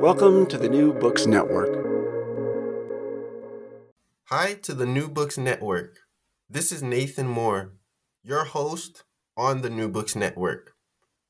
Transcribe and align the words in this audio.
Welcome 0.00 0.46
to 0.46 0.56
the 0.56 0.70
New 0.70 0.94
Books 0.94 1.26
Network. 1.26 1.76
Hi 4.30 4.54
to 4.62 4.72
the 4.72 4.86
New 4.86 5.08
Books 5.08 5.36
Network. 5.36 5.98
This 6.48 6.72
is 6.72 6.82
Nathan 6.82 7.26
Moore, 7.26 7.74
your 8.22 8.44
host 8.44 9.04
on 9.36 9.60
the 9.60 9.68
New 9.68 9.90
Books 9.90 10.16
Network. 10.16 10.72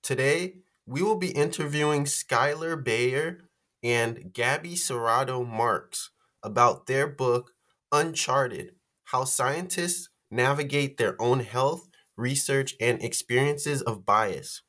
Today, 0.05 0.59
we 0.87 1.03
will 1.03 1.17
be 1.17 1.33
interviewing 1.33 2.05
Skylar 2.05 2.83
Bayer 2.83 3.41
and 3.83 4.33
Gabby 4.33 4.77
Serrato 4.77 5.45
Marks 5.45 6.11
about 6.41 6.87
their 6.87 7.09
book, 7.09 7.51
Uncharted 7.91 8.77
How 9.07 9.25
Scientists 9.25 10.11
Navigate 10.31 10.97
Their 10.97 11.21
Own 11.21 11.41
Health, 11.41 11.89
Research, 12.17 12.77
and 12.81 13.03
Experiences 13.03 13.83
of 13.83 14.07
Bias. 14.07 14.63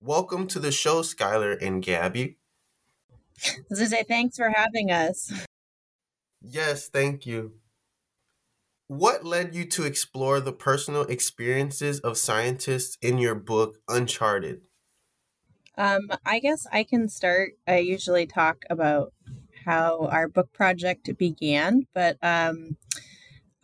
Welcome 0.00 0.46
to 0.46 0.60
the 0.60 0.70
show, 0.70 1.02
Skylar 1.02 1.60
and 1.60 1.82
Gabby. 1.82 2.38
Say, 3.72 4.04
thanks 4.04 4.36
for 4.36 4.50
having 4.50 4.90
us. 4.90 5.32
Yes, 6.40 6.88
thank 6.88 7.26
you. 7.26 7.52
What 8.86 9.24
led 9.24 9.54
you 9.54 9.64
to 9.70 9.84
explore 9.84 10.40
the 10.40 10.52
personal 10.52 11.02
experiences 11.02 12.00
of 12.00 12.18
scientists 12.18 12.98
in 13.00 13.18
your 13.18 13.34
book, 13.34 13.78
Uncharted? 13.88 14.66
Um, 15.76 16.02
I 16.24 16.38
guess 16.38 16.66
I 16.70 16.84
can 16.84 17.08
start. 17.08 17.52
I 17.66 17.78
usually 17.78 18.26
talk 18.26 18.64
about 18.70 19.12
how 19.64 20.06
our 20.06 20.28
book 20.28 20.52
project 20.52 21.10
began, 21.16 21.86
but 21.94 22.18
um, 22.22 22.76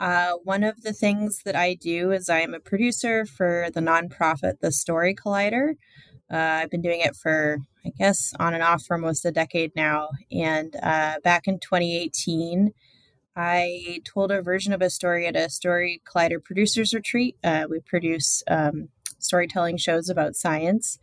uh, 0.00 0.32
one 0.42 0.64
of 0.64 0.80
the 0.82 0.94
things 0.94 1.42
that 1.44 1.54
I 1.54 1.74
do 1.74 2.10
is 2.10 2.30
I 2.30 2.40
am 2.40 2.54
a 2.54 2.60
producer 2.60 3.26
for 3.26 3.68
the 3.72 3.80
nonprofit 3.80 4.60
The 4.60 4.72
Story 4.72 5.14
Collider. 5.14 5.74
Uh, 6.30 6.36
I've 6.62 6.70
been 6.70 6.82
doing 6.82 7.00
it 7.00 7.16
for, 7.16 7.58
I 7.84 7.90
guess, 7.98 8.32
on 8.38 8.54
and 8.54 8.62
off 8.62 8.84
for 8.84 8.94
almost 8.94 9.24
a 9.24 9.32
decade 9.32 9.72
now. 9.74 10.10
And 10.30 10.76
uh, 10.82 11.16
back 11.24 11.48
in 11.48 11.58
2018, 11.58 12.72
I 13.36 14.00
told 14.04 14.30
a 14.30 14.42
version 14.42 14.72
of 14.72 14.82
a 14.82 14.90
story 14.90 15.26
at 15.26 15.36
a 15.36 15.50
Story 15.50 16.02
Collider 16.04 16.42
Producers 16.42 16.94
Retreat. 16.94 17.36
Uh, 17.42 17.66
we 17.68 17.80
produce 17.80 18.42
um, 18.48 18.88
storytelling 19.18 19.76
shows 19.76 20.08
about 20.08 20.36
science. 20.36 20.98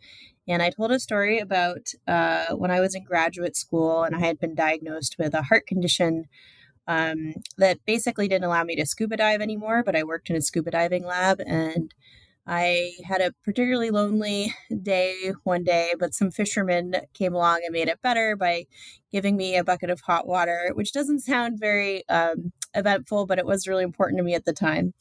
And 0.46 0.62
I 0.62 0.70
told 0.70 0.92
a 0.92 0.98
story 0.98 1.38
about 1.38 1.92
uh, 2.06 2.54
when 2.54 2.70
I 2.70 2.80
was 2.80 2.94
in 2.94 3.04
graduate 3.04 3.56
school 3.56 4.02
and 4.02 4.16
I 4.16 4.20
had 4.20 4.38
been 4.38 4.54
diagnosed 4.54 5.16
with 5.18 5.34
a 5.34 5.42
heart 5.42 5.66
condition 5.66 6.24
um, 6.86 7.34
that 7.58 7.84
basically 7.86 8.28
didn't 8.28 8.44
allow 8.44 8.64
me 8.64 8.74
to 8.76 8.86
scuba 8.86 9.18
dive 9.18 9.42
anymore, 9.42 9.82
but 9.84 9.94
I 9.94 10.04
worked 10.04 10.30
in 10.30 10.36
a 10.36 10.40
scuba 10.40 10.70
diving 10.70 11.04
lab 11.04 11.40
and 11.46 11.92
I 12.48 12.92
had 13.04 13.20
a 13.20 13.34
particularly 13.44 13.90
lonely 13.90 14.54
day 14.82 15.32
one 15.44 15.64
day, 15.64 15.92
but 15.98 16.14
some 16.14 16.30
fishermen 16.30 16.94
came 17.12 17.34
along 17.34 17.60
and 17.64 17.72
made 17.72 17.88
it 17.88 18.00
better 18.02 18.36
by 18.36 18.66
giving 19.12 19.36
me 19.36 19.56
a 19.56 19.64
bucket 19.64 19.90
of 19.90 20.00
hot 20.00 20.26
water, 20.26 20.70
which 20.72 20.92
doesn't 20.92 21.20
sound 21.20 21.60
very 21.60 22.08
um, 22.08 22.52
eventful, 22.74 23.26
but 23.26 23.38
it 23.38 23.46
was 23.46 23.68
really 23.68 23.84
important 23.84 24.18
to 24.18 24.24
me 24.24 24.34
at 24.34 24.46
the 24.46 24.54
time. 24.54 24.94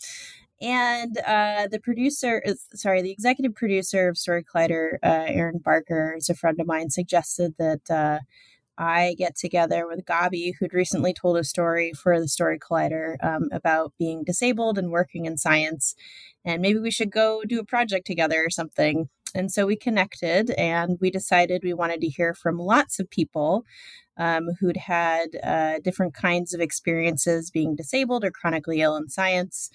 And 0.59 1.17
uh, 1.19 1.67
the 1.71 1.79
producer, 1.79 2.41
is, 2.43 2.67
sorry, 2.73 3.01
the 3.01 3.11
executive 3.11 3.55
producer 3.55 4.09
of 4.09 4.17
Story 4.17 4.43
Collider, 4.43 4.97
uh, 5.03 5.25
Erin 5.27 5.59
Barker, 5.63 6.15
is 6.17 6.29
a 6.29 6.35
friend 6.35 6.59
of 6.59 6.67
mine, 6.67 6.89
suggested 6.89 7.53
that 7.59 7.89
uh, 7.89 8.19
I 8.77 9.15
get 9.17 9.35
together 9.35 9.87
with 9.87 10.05
Gabi, 10.05 10.53
who'd 10.59 10.73
recently 10.73 11.13
told 11.13 11.37
a 11.37 11.43
story 11.43 11.93
for 11.93 12.19
the 12.19 12.27
Story 12.27 12.59
Collider 12.59 13.15
um, 13.23 13.49
about 13.51 13.93
being 13.97 14.23
disabled 14.23 14.77
and 14.77 14.91
working 14.91 15.25
in 15.25 15.37
science. 15.37 15.95
And 16.47 16.61
maybe 16.61 16.79
we 16.79 16.91
should 16.91 17.11
go 17.11 17.43
do 17.45 17.59
a 17.59 17.65
project 17.65 18.07
together 18.07 18.43
or 18.43 18.49
something. 18.49 19.09
And 19.35 19.51
so 19.51 19.65
we 19.65 19.75
connected 19.75 20.49
and 20.51 20.97
we 21.01 21.11
decided 21.11 21.61
we 21.63 21.73
wanted 21.73 21.99
to 22.01 22.07
hear 22.07 22.33
from 22.33 22.57
lots 22.57 22.99
of 22.99 23.09
people 23.09 23.65
um, 24.17 24.47
who'd 24.59 24.77
had 24.77 25.27
uh, 25.43 25.79
different 25.83 26.13
kinds 26.13 26.53
of 26.53 26.61
experiences 26.61 27.51
being 27.51 27.75
disabled 27.75 28.23
or 28.23 28.31
chronically 28.31 28.81
ill 28.81 28.95
in 28.95 29.09
science. 29.09 29.69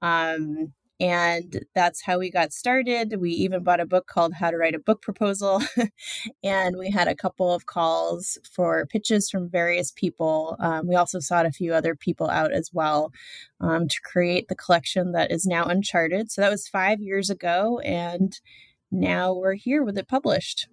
Um, 0.00 0.72
and 1.00 1.64
that's 1.74 2.02
how 2.02 2.18
we 2.18 2.30
got 2.30 2.52
started. 2.52 3.20
We 3.20 3.30
even 3.30 3.64
bought 3.64 3.80
a 3.80 3.86
book 3.86 4.06
called 4.06 4.34
How 4.34 4.50
to 4.50 4.56
Write 4.56 4.76
a 4.76 4.78
Book 4.78 5.02
Proposal. 5.02 5.60
and 6.44 6.76
we 6.76 6.90
had 6.90 7.08
a 7.08 7.16
couple 7.16 7.52
of 7.52 7.66
calls 7.66 8.38
for 8.50 8.86
pitches 8.86 9.28
from 9.28 9.48
various 9.48 9.90
people. 9.90 10.56
Um, 10.60 10.86
we 10.86 10.94
also 10.94 11.18
sought 11.18 11.46
a 11.46 11.52
few 11.52 11.74
other 11.74 11.96
people 11.96 12.30
out 12.30 12.52
as 12.52 12.70
well 12.72 13.12
um, 13.60 13.88
to 13.88 14.00
create 14.04 14.46
the 14.48 14.54
collection 14.54 15.12
that 15.12 15.32
is 15.32 15.46
now 15.46 15.64
Uncharted. 15.64 16.30
So 16.30 16.42
that 16.42 16.50
was 16.50 16.68
five 16.68 17.00
years 17.00 17.28
ago. 17.28 17.80
And 17.80 18.38
now 18.92 19.34
we're 19.34 19.54
here 19.54 19.82
with 19.82 19.98
it 19.98 20.06
published. 20.06 20.68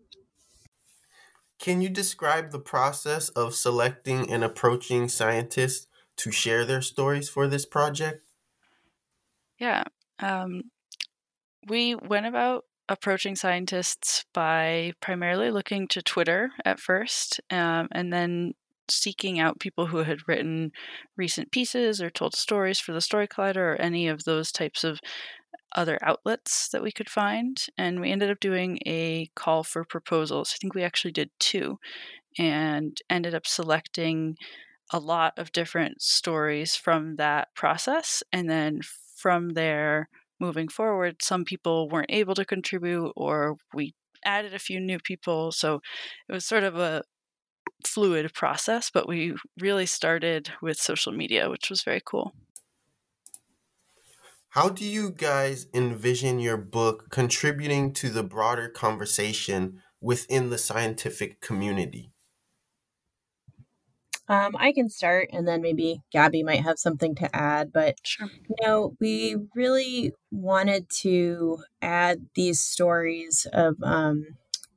Can 1.57 1.81
you 1.81 1.89
describe 1.89 2.51
the 2.51 2.59
process 2.59 3.29
of 3.29 3.55
selecting 3.55 4.31
and 4.31 4.43
approaching 4.43 5.07
scientists 5.07 5.87
to 6.17 6.31
share 6.31 6.65
their 6.65 6.81
stories 6.81 7.29
for 7.29 7.47
this 7.47 7.65
project? 7.65 8.23
Yeah, 9.59 9.83
um, 10.21 10.63
we 11.67 11.95
went 11.95 12.25
about 12.25 12.65
approaching 12.89 13.35
scientists 13.35 14.25
by 14.33 14.93
primarily 15.01 15.51
looking 15.51 15.87
to 15.87 16.01
Twitter 16.01 16.51
at 16.65 16.79
first, 16.79 17.39
um, 17.49 17.87
and 17.91 18.11
then 18.11 18.53
seeking 18.89 19.39
out 19.39 19.59
people 19.59 19.87
who 19.87 19.99
had 19.99 20.27
written 20.27 20.71
recent 21.15 21.51
pieces 21.51 22.01
or 22.01 22.09
told 22.09 22.35
stories 22.35 22.79
for 22.79 22.91
the 22.91 23.01
Story 23.01 23.27
Collider 23.27 23.73
or 23.73 23.75
any 23.75 24.07
of 24.07 24.25
those 24.25 24.51
types 24.51 24.83
of 24.83 24.99
other 25.73 25.97
outlets 26.01 26.67
that 26.69 26.83
we 26.83 26.91
could 26.91 27.09
find. 27.09 27.65
And 27.77 28.01
we 28.01 28.11
ended 28.11 28.29
up 28.29 28.41
doing 28.41 28.79
a 28.85 29.29
call 29.35 29.63
for 29.63 29.85
proposals. 29.85 30.53
I 30.53 30.57
think 30.59 30.75
we 30.75 30.83
actually 30.83 31.11
did 31.11 31.29
two 31.39 31.79
and 32.37 32.97
ended 33.09 33.33
up 33.33 33.47
selecting 33.47 34.35
a 34.91 34.99
lot 34.99 35.33
of 35.37 35.53
different 35.53 36.01
stories 36.01 36.75
from 36.75 37.15
that 37.15 37.47
process. 37.55 38.23
And 38.33 38.49
then 38.49 38.81
from 39.15 39.49
there, 39.49 40.09
moving 40.41 40.67
forward, 40.67 41.21
some 41.21 41.45
people 41.45 41.87
weren't 41.87 42.11
able 42.11 42.35
to 42.35 42.45
contribute, 42.45 43.13
or 43.15 43.55
we 43.73 43.93
added 44.25 44.53
a 44.53 44.59
few 44.59 44.79
new 44.79 44.99
people. 44.99 45.51
So 45.51 45.81
it 46.27 46.33
was 46.33 46.45
sort 46.45 46.63
of 46.63 46.77
a 46.77 47.03
fluid 47.85 48.33
process, 48.33 48.89
but 48.91 49.07
we 49.07 49.35
really 49.59 49.85
started 49.85 50.51
with 50.61 50.77
social 50.77 51.11
media, 51.13 51.49
which 51.49 51.69
was 51.69 51.83
very 51.83 52.01
cool. 52.05 52.33
How 54.49 54.69
do 54.69 54.85
you 54.85 55.11
guys 55.11 55.67
envision 55.73 56.39
your 56.39 56.57
book 56.57 57.09
contributing 57.09 57.93
to 57.93 58.09
the 58.09 58.23
broader 58.23 58.67
conversation 58.69 59.81
within 60.01 60.49
the 60.49 60.57
scientific 60.57 61.39
community? 61.41 62.11
Um, 64.27 64.55
I 64.57 64.71
can 64.71 64.89
start, 64.89 65.29
and 65.33 65.47
then 65.47 65.61
maybe 65.61 66.01
Gabby 66.11 66.43
might 66.43 66.63
have 66.63 66.79
something 66.79 67.15
to 67.15 67.35
add. 67.35 67.73
But 67.73 67.95
sure. 68.03 68.29
you 68.49 68.55
know, 68.61 68.95
we 68.99 69.35
really 69.55 70.13
wanted 70.31 70.89
to 71.01 71.57
add 71.81 72.27
these 72.35 72.59
stories 72.59 73.45
of 73.51 73.75
um, 73.83 74.25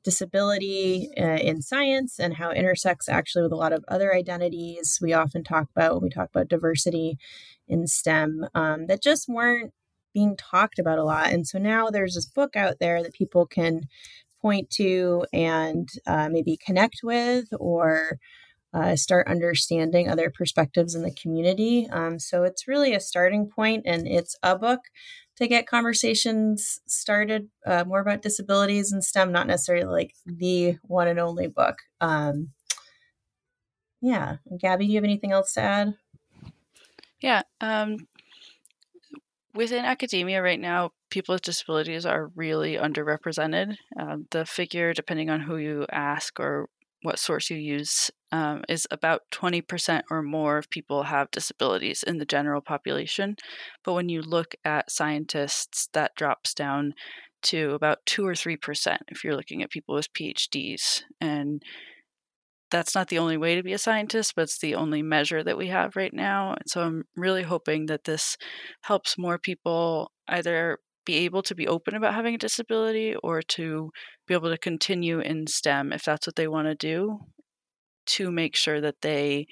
disability 0.03 1.09
uh, 1.17 1.37
in 1.37 1.61
science 1.61 2.19
and 2.19 2.35
how 2.35 2.51
it 2.51 2.57
intersects 2.57 3.09
actually 3.09 3.43
with 3.43 3.51
a 3.51 3.57
lot 3.57 3.73
of 3.73 3.83
other 3.87 4.13
identities 4.13 4.99
we 5.01 5.13
often 5.13 5.43
talk 5.43 5.67
about 5.75 5.95
when 5.95 6.03
we 6.03 6.09
talk 6.09 6.29
about 6.29 6.47
diversity 6.47 7.17
in 7.67 7.87
STEM 7.87 8.45
um, 8.53 8.85
that 8.85 9.01
just 9.01 9.27
weren't 9.27 9.73
being 10.13 10.37
talked 10.37 10.79
about 10.79 10.99
a 10.99 11.03
lot. 11.03 11.33
And 11.33 11.45
so 11.45 11.57
now 11.57 11.89
there's 11.89 12.15
this 12.15 12.27
book 12.27 12.55
out 12.55 12.75
there 12.79 13.01
that 13.03 13.13
people 13.13 13.45
can 13.45 13.87
point 14.41 14.69
to 14.69 15.25
and 15.33 15.89
uh, 16.05 16.29
maybe 16.29 16.57
connect 16.63 17.01
with 17.03 17.47
or 17.59 18.19
uh, 18.75 18.95
start 18.95 19.27
understanding 19.27 20.09
other 20.09 20.29
perspectives 20.29 20.95
in 20.95 21.01
the 21.01 21.11
community. 21.11 21.87
Um, 21.91 22.19
so 22.19 22.43
it's 22.43 22.67
really 22.67 22.93
a 22.93 22.99
starting 22.99 23.49
point, 23.49 23.83
and 23.85 24.05
it's 24.05 24.35
a 24.43 24.57
book 24.57 24.81
to 25.37 25.47
get 25.47 25.67
conversations 25.67 26.81
started 26.85 27.49
uh, 27.65 27.85
more 27.85 28.01
about 28.01 28.21
disabilities 28.21 28.91
and 28.91 29.03
STEM, 29.03 29.31
not 29.31 29.47
necessarily 29.47 29.85
like 29.85 30.13
the 30.25 30.77
one 30.83 31.07
and 31.07 31.19
only 31.19 31.47
book. 31.47 31.79
Um, 32.01 32.49
yeah, 34.01 34.37
Gabby, 34.59 34.85
do 34.85 34.91
you 34.91 34.97
have 34.97 35.03
anything 35.05 35.31
else 35.31 35.53
to 35.53 35.61
add? 35.61 35.93
Yeah, 37.21 37.43
um, 37.61 38.07
within 39.53 39.85
academia 39.85 40.41
right 40.41 40.59
now, 40.59 40.91
people 41.09 41.33
with 41.33 41.41
disabilities 41.41 42.05
are 42.05 42.29
really 42.35 42.75
underrepresented. 42.75 43.77
Um, 43.97 44.27
the 44.31 44.45
figure, 44.45 44.93
depending 44.93 45.29
on 45.29 45.39
who 45.39 45.57
you 45.57 45.85
ask 45.91 46.39
or 46.39 46.69
what 47.05 47.19
source 47.19 47.49
you 47.49 47.57
use, 47.57 48.11
um, 48.31 48.63
is 48.67 48.87
about 48.91 49.21
20% 49.31 50.01
or 50.11 50.21
more 50.21 50.57
of 50.57 50.69
people 50.69 51.03
have 51.03 51.31
disabilities 51.31 52.03
in 52.03 52.17
the 52.17 52.25
general 52.25 52.61
population. 52.61 53.37
But 53.83 53.93
when 53.93 54.09
you 54.09 54.21
look 54.21 54.55
at 54.65 54.91
scientists, 54.91 55.87
that 55.93 56.15
drops 56.15 56.53
down 56.53 56.93
to 57.43 57.71
about 57.71 57.99
2 58.05 58.25
or 58.25 58.33
3% 58.33 58.97
if 59.07 59.23
you're 59.23 59.35
looking 59.35 59.63
at 59.63 59.69
people 59.69 59.95
with 59.95 60.11
PhDs. 60.13 61.03
And 61.21 61.61
that's 62.71 62.95
not 62.95 63.09
the 63.09 63.19
only 63.19 63.37
way 63.37 63.55
to 63.55 63.63
be 63.63 63.73
a 63.73 63.77
scientist, 63.77 64.33
but 64.35 64.43
it's 64.43 64.59
the 64.59 64.75
only 64.75 65.01
measure 65.01 65.43
that 65.43 65.57
we 65.57 65.67
have 65.67 65.95
right 65.95 66.13
now. 66.13 66.51
And 66.53 66.67
so 66.67 66.81
I'm 66.81 67.05
really 67.15 67.43
hoping 67.43 67.85
that 67.85 68.05
this 68.05 68.37
helps 68.81 69.17
more 69.17 69.37
people 69.37 70.11
either 70.27 70.79
be 71.05 71.17
able 71.17 71.43
to 71.43 71.55
be 71.55 71.67
open 71.67 71.95
about 71.95 72.13
having 72.13 72.35
a 72.35 72.39
disability 72.39 73.15
or 73.15 73.41
to 73.41 73.91
be 74.27 74.33
able 74.33 74.49
to 74.49 74.57
continue 74.57 75.19
in 75.19 75.47
STEM 75.47 75.93
if 75.93 76.03
that's 76.03 76.27
what 76.27 76.35
they 76.35 76.47
want 76.47 76.67
to 76.67 76.75
do, 76.75 77.19
to 78.07 78.31
make 78.31 78.55
sure 78.55 78.81
that 78.81 79.01
they 79.01 79.47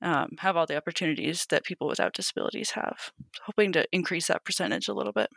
um, 0.00 0.30
have 0.38 0.56
all 0.56 0.66
the 0.66 0.76
opportunities 0.76 1.46
that 1.50 1.64
people 1.64 1.86
without 1.86 2.12
disabilities 2.12 2.72
have. 2.72 3.12
Hoping 3.46 3.72
to 3.72 3.86
increase 3.92 4.28
that 4.28 4.44
percentage 4.44 4.88
a 4.88 4.94
little 4.94 5.12
bit. 5.12 5.28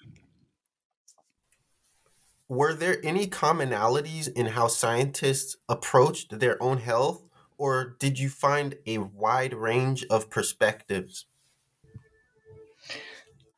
Were 2.48 2.74
there 2.74 3.04
any 3.04 3.28
commonalities 3.28 4.32
in 4.32 4.48
how 4.48 4.68
scientists 4.68 5.58
approached 5.68 6.40
their 6.40 6.62
own 6.62 6.78
health, 6.78 7.24
or 7.58 7.96
did 8.00 8.20
you 8.20 8.30
find 8.30 8.76
a 8.86 9.00
wide 9.00 9.54
range 9.54 10.06
of 10.10 10.30
perspectives? 10.30 11.26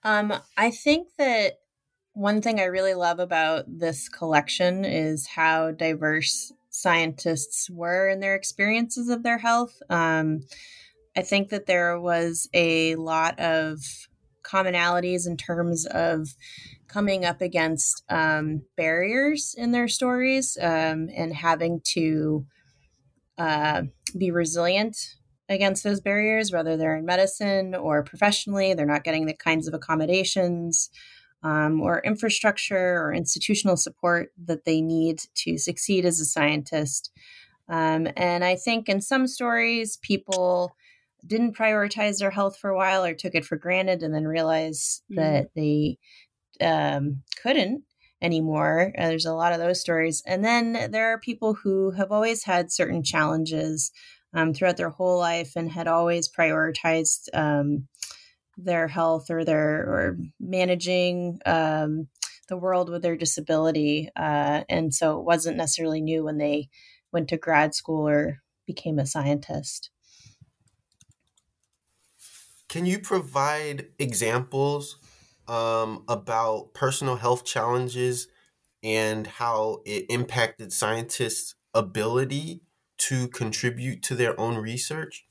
Um, 0.03 0.33
I 0.55 0.71
think 0.71 1.09
that 1.17 1.53
one 2.17 2.41
thing 2.41 2.59
I 2.59 2.63
really 2.63 2.95
love 2.95 3.19
about 3.19 3.65
this 3.67 4.09
collection 4.09 4.83
is 4.83 5.27
how 5.27 5.69
diverse 5.69 6.51
scientists 6.71 7.69
were 7.69 8.09
in 8.09 8.21
their 8.21 8.33
experiences 8.33 9.07
of 9.07 9.21
their 9.21 9.37
health. 9.37 9.79
Um, 9.87 10.39
I 11.15 11.21
think 11.21 11.49
that 11.49 11.67
there 11.67 11.99
was 11.99 12.49
a 12.55 12.95
lot 12.95 13.39
of 13.39 13.81
commonalities 14.41 15.27
in 15.27 15.37
terms 15.37 15.85
of 15.85 16.29
coming 16.87 17.23
up 17.23 17.39
against 17.39 18.03
um, 18.09 18.63
barriers 18.75 19.53
in 19.55 19.71
their 19.71 19.87
stories 19.87 20.57
um, 20.59 21.09
and 21.15 21.35
having 21.35 21.81
to 21.89 22.47
uh, 23.37 23.83
be 24.17 24.31
resilient 24.31 24.97
against 25.49 25.83
those 25.83 26.01
barriers, 26.01 26.51
whether 26.51 26.75
they're 26.77 26.97
in 26.97 27.05
medicine 27.05 27.75
or 27.75 28.03
professionally. 28.03 28.73
They're 28.73 28.87
not 28.87 29.03
getting 29.03 29.27
the 29.27 29.35
kinds 29.35 29.67
of 29.67 29.75
accommodations 29.75 30.89
um, 31.43 31.81
or 31.81 32.01
infrastructure 32.01 33.01
or 33.01 33.13
institutional 33.13 33.77
support 33.77 34.31
that 34.45 34.65
they 34.65 34.81
need 34.81 35.21
to 35.35 35.57
succeed 35.57 36.05
as 36.05 36.19
a 36.19 36.25
scientist. 36.25 37.11
Um, 37.69 38.07
and 38.15 38.43
I 38.43 38.55
think 38.55 38.89
in 38.89 39.01
some 39.01 39.27
stories, 39.27 39.97
people 39.97 40.75
didn't 41.25 41.57
prioritize 41.57 42.19
their 42.19 42.31
health 42.31 42.57
for 42.57 42.69
a 42.69 42.75
while 42.75 43.03
or 43.03 43.13
took 43.13 43.35
it 43.35 43.45
for 43.45 43.57
granted 43.57 44.03
and 44.03 44.13
then 44.13 44.25
realized 44.25 45.03
mm-hmm. 45.11 45.21
that 45.21 45.49
they 45.55 45.97
um, 46.61 47.23
couldn't 47.41 47.83
anymore. 48.21 48.93
Uh, 48.97 49.07
there's 49.07 49.25
a 49.25 49.33
lot 49.33 49.53
of 49.53 49.59
those 49.59 49.81
stories. 49.81 50.23
And 50.25 50.43
then 50.43 50.91
there 50.91 51.11
are 51.13 51.19
people 51.19 51.53
who 51.53 51.91
have 51.91 52.11
always 52.11 52.43
had 52.43 52.71
certain 52.71 53.03
challenges 53.03 53.91
um, 54.33 54.53
throughout 54.53 54.77
their 54.77 54.89
whole 54.89 55.17
life 55.17 55.53
and 55.55 55.71
had 55.71 55.87
always 55.87 56.29
prioritized 56.29 57.27
um, 57.33 57.87
their 58.57 58.87
health 58.87 59.29
or 59.29 59.45
their 59.45 59.81
or 59.81 60.17
managing 60.39 61.39
um, 61.45 62.07
the 62.49 62.57
world 62.57 62.89
with 62.89 63.03
their 63.03 63.15
disability. 63.15 64.09
Uh, 64.15 64.63
and 64.67 64.93
so 64.93 65.19
it 65.19 65.25
wasn't 65.25 65.57
necessarily 65.57 66.01
new 66.01 66.23
when 66.23 66.37
they 66.37 66.69
went 67.11 67.29
to 67.29 67.37
grad 67.37 67.75
school 67.75 68.07
or 68.07 68.41
became 68.65 68.99
a 68.99 69.05
scientist. 69.05 69.91
Can 72.67 72.85
you 72.85 72.99
provide 72.99 73.87
examples 73.97 74.97
um, 75.47 76.03
about 76.09 76.73
personal 76.73 77.15
health 77.15 77.45
challenges 77.45 78.27
and 78.83 79.25
how 79.25 79.81
it 79.85 80.05
impacted 80.09 80.73
scientists' 80.73 81.55
ability 81.73 82.61
to 82.97 83.29
contribute 83.29 84.03
to 84.03 84.15
their 84.15 84.37
own 84.39 84.57
research? 84.57 85.25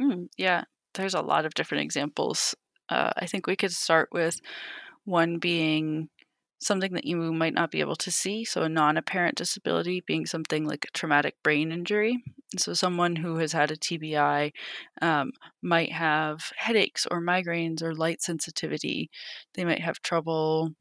Mm, 0.00 0.28
yeah, 0.36 0.64
there's 0.94 1.14
a 1.14 1.22
lot 1.22 1.44
of 1.44 1.54
different 1.54 1.84
examples. 1.84 2.54
Uh, 2.88 3.10
I 3.16 3.26
think 3.26 3.46
we 3.46 3.56
could 3.56 3.72
start 3.72 4.08
with 4.12 4.40
one 5.04 5.38
being 5.38 6.08
something 6.60 6.92
that 6.92 7.06
you 7.06 7.16
might 7.32 7.54
not 7.54 7.70
be 7.70 7.80
able 7.80 7.96
to 7.96 8.10
see. 8.10 8.44
So, 8.44 8.62
a 8.62 8.68
non 8.68 8.96
apparent 8.96 9.36
disability 9.36 10.02
being 10.06 10.26
something 10.26 10.66
like 10.66 10.84
a 10.84 10.98
traumatic 10.98 11.36
brain 11.42 11.72
injury. 11.72 12.22
So, 12.58 12.74
someone 12.74 13.16
who 13.16 13.36
has 13.36 13.52
had 13.52 13.70
a 13.70 13.76
TBI 13.76 14.52
um, 15.02 15.32
might 15.62 15.92
have 15.92 16.52
headaches 16.56 17.06
or 17.10 17.22
migraines 17.22 17.82
or 17.82 17.94
light 17.94 18.22
sensitivity. 18.22 19.10
They 19.54 19.64
might 19.64 19.80
have 19.80 20.02
trouble 20.02 20.74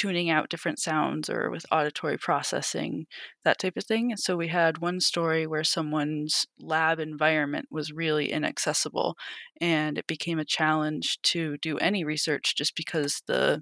tuning 0.00 0.30
out 0.30 0.48
different 0.48 0.78
sounds 0.78 1.28
or 1.28 1.50
with 1.50 1.66
auditory 1.70 2.16
processing, 2.16 3.06
that 3.44 3.58
type 3.58 3.76
of 3.76 3.84
thing. 3.84 4.16
So 4.16 4.34
we 4.34 4.48
had 4.48 4.78
one 4.78 4.98
story 4.98 5.46
where 5.46 5.62
someone's 5.62 6.46
lab 6.58 6.98
environment 6.98 7.66
was 7.70 7.92
really 7.92 8.32
inaccessible 8.32 9.14
and 9.60 9.98
it 9.98 10.06
became 10.06 10.38
a 10.38 10.44
challenge 10.46 11.18
to 11.24 11.58
do 11.58 11.76
any 11.76 12.02
research 12.02 12.56
just 12.56 12.74
because 12.74 13.20
the, 13.26 13.60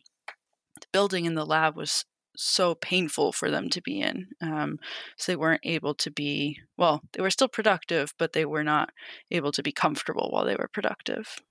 the 0.80 0.86
building 0.92 1.24
in 1.24 1.34
the 1.34 1.44
lab 1.44 1.76
was 1.76 2.04
so 2.36 2.76
painful 2.76 3.32
for 3.32 3.50
them 3.50 3.68
to 3.70 3.82
be 3.82 4.00
in. 4.00 4.28
Um, 4.40 4.78
so 5.16 5.32
they 5.32 5.36
weren't 5.36 5.62
able 5.64 5.94
to 5.94 6.08
be, 6.08 6.60
well, 6.76 7.02
they 7.14 7.20
were 7.20 7.30
still 7.30 7.48
productive, 7.48 8.14
but 8.16 8.32
they 8.32 8.44
were 8.44 8.62
not 8.62 8.90
able 9.32 9.50
to 9.50 9.62
be 9.64 9.72
comfortable 9.72 10.28
while 10.30 10.44
they 10.44 10.54
were 10.54 10.70
productive. 10.72 11.42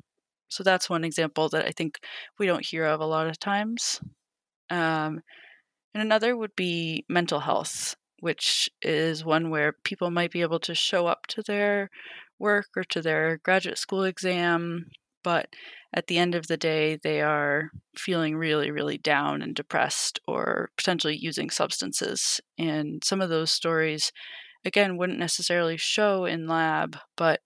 So 0.48 0.64
that's 0.64 0.90
one 0.90 1.04
example 1.04 1.50
that 1.50 1.66
I 1.66 1.72
think 1.72 2.00
we 2.40 2.46
don't 2.46 2.66
hear 2.66 2.86
of 2.86 3.02
a 3.02 3.06
lot 3.06 3.28
of 3.28 3.38
times. 3.38 4.00
Um, 4.70 5.22
and 5.94 6.04
another 6.04 6.36
would 6.36 6.56
be 6.56 7.06
mental 7.10 7.40
health, 7.40 7.96
which 8.20 8.70
is 8.82 9.26
one 9.26 9.50
where 9.50 9.74
people 9.84 10.12
might 10.12 10.32
be 10.32 10.42
able 10.42 10.60
to 10.62 10.76
show 10.76 11.08
up 11.08 11.28
to 11.28 11.42
their 11.42 11.90
work 12.40 12.68
or 12.76 12.84
to 12.84 13.02
their 13.02 13.38
graduate 13.44 13.78
school 13.78 14.04
exam, 14.04 14.86
but 15.24 15.50
at 15.94 16.08
the 16.08 16.18
end 16.18 16.36
of 16.36 16.48
the 16.48 16.58
day, 16.58 16.98
they 17.02 17.22
are 17.22 17.72
feeling 17.98 18.36
really, 18.36 18.72
really 18.72 18.98
down 18.98 19.42
and 19.42 19.56
depressed 19.56 20.20
or 20.28 20.70
potentially 20.78 21.18
using 21.18 21.50
substances. 21.50 22.40
And 22.58 23.04
some 23.04 23.22
of 23.22 23.30
those 23.30 23.52
stories, 23.52 24.12
again, 24.64 24.98
wouldn't 24.98 25.20
necessarily 25.20 25.78
show 25.78 26.26
in 26.26 26.48
lab, 26.48 26.98
but 27.16 27.42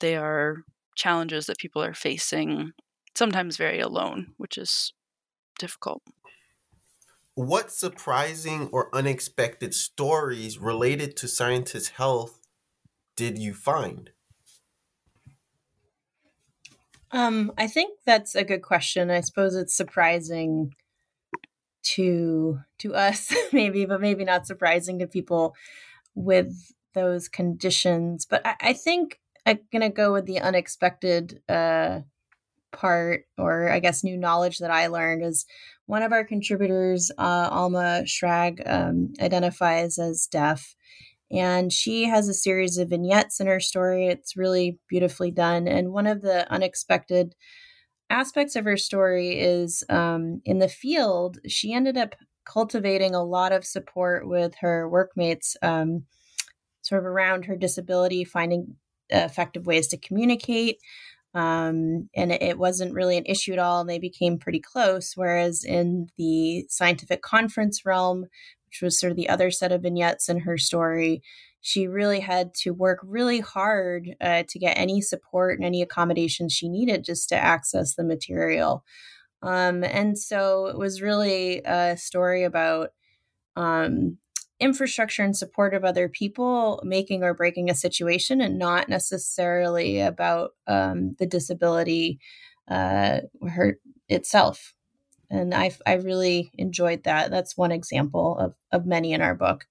they 0.00 0.16
are 0.16 0.62
challenges 0.94 1.46
that 1.46 1.58
people 1.58 1.82
are 1.82 1.94
facing, 1.94 2.72
sometimes 3.14 3.56
very 3.56 3.80
alone, 3.80 4.28
which 4.36 4.56
is 4.56 4.92
difficult. 5.58 6.02
What 7.36 7.70
surprising 7.70 8.70
or 8.72 8.88
unexpected 8.94 9.74
stories 9.74 10.56
related 10.56 11.18
to 11.18 11.28
scientists' 11.28 11.90
health 11.90 12.40
did 13.14 13.36
you 13.36 13.52
find? 13.52 14.10
Um, 17.10 17.52
I 17.58 17.66
think 17.66 17.98
that's 18.06 18.34
a 18.34 18.42
good 18.42 18.62
question. 18.62 19.10
I 19.10 19.20
suppose 19.20 19.54
it's 19.54 19.76
surprising 19.76 20.74
to 21.82 22.60
to 22.78 22.94
us 22.94 23.34
maybe, 23.52 23.84
but 23.84 24.00
maybe 24.00 24.24
not 24.24 24.46
surprising 24.46 24.98
to 25.00 25.06
people 25.06 25.54
with 26.14 26.72
those 26.94 27.28
conditions. 27.28 28.24
But 28.24 28.46
I, 28.46 28.56
I 28.60 28.72
think 28.72 29.20
I'm 29.44 29.60
to 29.74 29.90
go 29.90 30.14
with 30.14 30.24
the 30.24 30.40
unexpected 30.40 31.42
uh, 31.50 32.00
part, 32.72 33.26
or 33.38 33.70
I 33.70 33.80
guess 33.80 34.04
new 34.04 34.16
knowledge 34.16 34.58
that 34.58 34.70
I 34.70 34.86
learned 34.86 35.24
is 35.24 35.46
one 35.86 36.02
of 36.02 36.12
our 36.12 36.24
contributors, 36.24 37.10
uh, 37.18 37.48
Alma 37.50 38.02
Schrag, 38.04 38.60
um, 38.66 39.12
identifies 39.20 39.98
as 39.98 40.26
deaf. 40.26 40.74
And 41.30 41.72
she 41.72 42.04
has 42.04 42.28
a 42.28 42.34
series 42.34 42.78
of 42.78 42.90
vignettes 42.90 43.40
in 43.40 43.46
her 43.46 43.60
story. 43.60 44.06
It's 44.06 44.36
really 44.36 44.78
beautifully 44.88 45.30
done. 45.30 45.66
And 45.66 45.92
one 45.92 46.06
of 46.06 46.22
the 46.22 46.50
unexpected 46.52 47.34
aspects 48.10 48.54
of 48.54 48.64
her 48.64 48.76
story 48.76 49.40
is 49.40 49.82
um, 49.88 50.40
in 50.44 50.58
the 50.58 50.68
field, 50.68 51.38
she 51.46 51.72
ended 51.72 51.96
up 51.96 52.14
cultivating 52.44 53.14
a 53.14 53.24
lot 53.24 53.52
of 53.52 53.64
support 53.64 54.28
with 54.28 54.54
her 54.60 54.88
workmates, 54.88 55.56
um, 55.62 56.04
sort 56.82 57.00
of 57.00 57.06
around 57.06 57.44
her 57.46 57.56
disability, 57.56 58.22
finding 58.22 58.76
effective 59.10 59.66
ways 59.66 59.88
to 59.88 59.96
communicate. 59.96 60.78
Um, 61.34 62.08
and 62.16 62.32
it 62.32 62.58
wasn't 62.58 62.94
really 62.94 63.18
an 63.18 63.26
issue 63.26 63.52
at 63.52 63.58
all, 63.58 63.80
and 63.80 63.90
they 63.90 63.98
became 63.98 64.38
pretty 64.38 64.60
close. 64.60 65.12
Whereas 65.14 65.64
in 65.64 66.08
the 66.16 66.66
scientific 66.70 67.20
conference 67.22 67.84
realm, 67.84 68.26
which 68.66 68.80
was 68.82 68.98
sort 68.98 69.10
of 69.10 69.16
the 69.16 69.28
other 69.28 69.50
set 69.50 69.72
of 69.72 69.82
vignettes 69.82 70.28
in 70.28 70.40
her 70.40 70.56
story, 70.56 71.22
she 71.60 71.88
really 71.88 72.20
had 72.20 72.54
to 72.54 72.70
work 72.70 73.00
really 73.02 73.40
hard 73.40 74.14
uh, 74.20 74.44
to 74.48 74.58
get 74.58 74.78
any 74.78 75.00
support 75.00 75.58
and 75.58 75.66
any 75.66 75.82
accommodations 75.82 76.52
she 76.52 76.68
needed 76.68 77.04
just 77.04 77.28
to 77.28 77.36
access 77.36 77.94
the 77.94 78.04
material. 78.04 78.84
Um, 79.42 79.84
and 79.84 80.16
so 80.16 80.66
it 80.66 80.78
was 80.78 81.02
really 81.02 81.62
a 81.64 81.96
story 81.96 82.44
about 82.44 82.90
um, 83.56 84.18
infrastructure 84.58 85.22
and 85.22 85.36
support 85.36 85.74
of 85.74 85.84
other 85.84 86.08
people 86.08 86.80
making 86.84 87.22
or 87.22 87.34
breaking 87.34 87.70
a 87.70 87.74
situation 87.74 88.40
and 88.40 88.58
not 88.58 88.88
necessarily 88.88 90.00
about 90.00 90.52
um, 90.66 91.12
the 91.18 91.26
disability 91.26 92.18
uh, 92.68 93.20
itself. 94.08 94.74
And 95.30 95.54
I, 95.54 95.72
I 95.86 95.94
really 95.94 96.50
enjoyed 96.56 97.04
that. 97.04 97.30
That's 97.30 97.56
one 97.56 97.72
example 97.72 98.38
of, 98.38 98.54
of 98.72 98.86
many 98.86 99.12
in 99.12 99.20
our 99.20 99.34
book. 99.34 99.66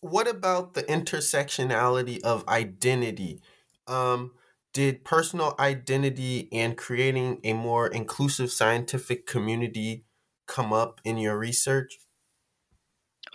What 0.00 0.28
about 0.28 0.74
the 0.74 0.82
intersectionality 0.82 2.20
of 2.22 2.46
identity? 2.48 3.40
Um, 3.86 4.32
did 4.72 5.04
personal 5.04 5.54
identity 5.58 6.48
and 6.52 6.76
creating 6.76 7.40
a 7.42 7.52
more 7.52 7.88
inclusive 7.88 8.50
scientific 8.52 9.26
community 9.26 10.04
come 10.46 10.72
up 10.72 11.00
in 11.04 11.16
your 11.16 11.36
research 11.38 11.98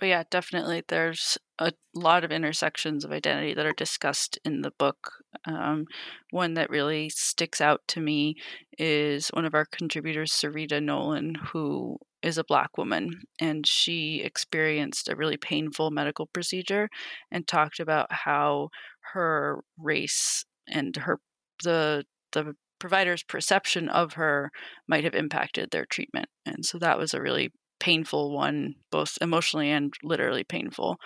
Oh, 0.02 0.06
yeah, 0.06 0.24
definitely. 0.30 0.82
There's 0.88 1.38
a 1.58 1.72
lot 1.94 2.22
of 2.22 2.30
intersections 2.30 3.02
of 3.04 3.12
identity 3.12 3.54
that 3.54 3.64
are 3.64 3.72
discussed 3.72 4.38
in 4.44 4.60
the 4.60 4.70
book. 4.72 5.10
Um, 5.46 5.86
one 6.30 6.52
that 6.54 6.68
really 6.68 7.08
sticks 7.08 7.60
out 7.62 7.80
to 7.88 8.00
me 8.00 8.36
is 8.78 9.28
one 9.28 9.46
of 9.46 9.54
our 9.54 9.64
contributors, 9.64 10.32
Sarita 10.32 10.82
Nolan, 10.82 11.34
who 11.52 11.98
is 12.22 12.36
a 12.36 12.44
black 12.44 12.76
woman, 12.76 13.22
and 13.40 13.66
she 13.66 14.20
experienced 14.22 15.08
a 15.08 15.16
really 15.16 15.38
painful 15.38 15.90
medical 15.90 16.26
procedure 16.26 16.90
and 17.30 17.46
talked 17.48 17.80
about 17.80 18.08
how 18.12 18.68
her 19.14 19.60
race 19.78 20.44
and 20.68 20.94
her 20.96 21.20
the 21.62 22.04
the 22.32 22.54
provider's 22.78 23.22
perception 23.22 23.88
of 23.88 24.14
her 24.14 24.50
might 24.86 25.04
have 25.04 25.14
impacted 25.14 25.70
their 25.70 25.86
treatment. 25.86 26.28
And 26.44 26.66
so 26.66 26.78
that 26.78 26.98
was 26.98 27.14
a 27.14 27.22
really 27.22 27.50
painful 27.80 28.32
one, 28.32 28.74
both 28.90 29.18
emotionally 29.20 29.70
and 29.70 29.92
literally 30.02 30.44
painful. 30.44 30.96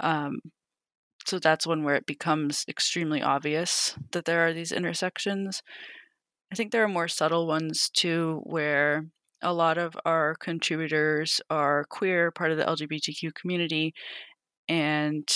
Um, 0.00 0.40
so 1.26 1.38
that's 1.38 1.66
one 1.66 1.82
where 1.82 1.96
it 1.96 2.06
becomes 2.06 2.64
extremely 2.68 3.20
obvious 3.20 3.96
that 4.12 4.26
there 4.26 4.46
are 4.46 4.52
these 4.52 4.72
intersections. 4.72 5.62
I 6.52 6.54
think 6.54 6.70
there 6.70 6.84
are 6.84 6.88
more 6.88 7.08
subtle 7.08 7.46
ones 7.46 7.90
too, 7.92 8.40
where 8.44 9.06
a 9.42 9.52
lot 9.52 9.78
of 9.78 9.96
our 10.04 10.36
contributors 10.36 11.40
are 11.50 11.84
queer, 11.90 12.30
part 12.30 12.52
of 12.52 12.58
the 12.58 12.64
LGBTQ 12.64 13.34
community, 13.34 13.92
and 14.68 15.28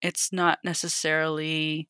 it's 0.00 0.32
not 0.32 0.58
necessarily 0.64 1.88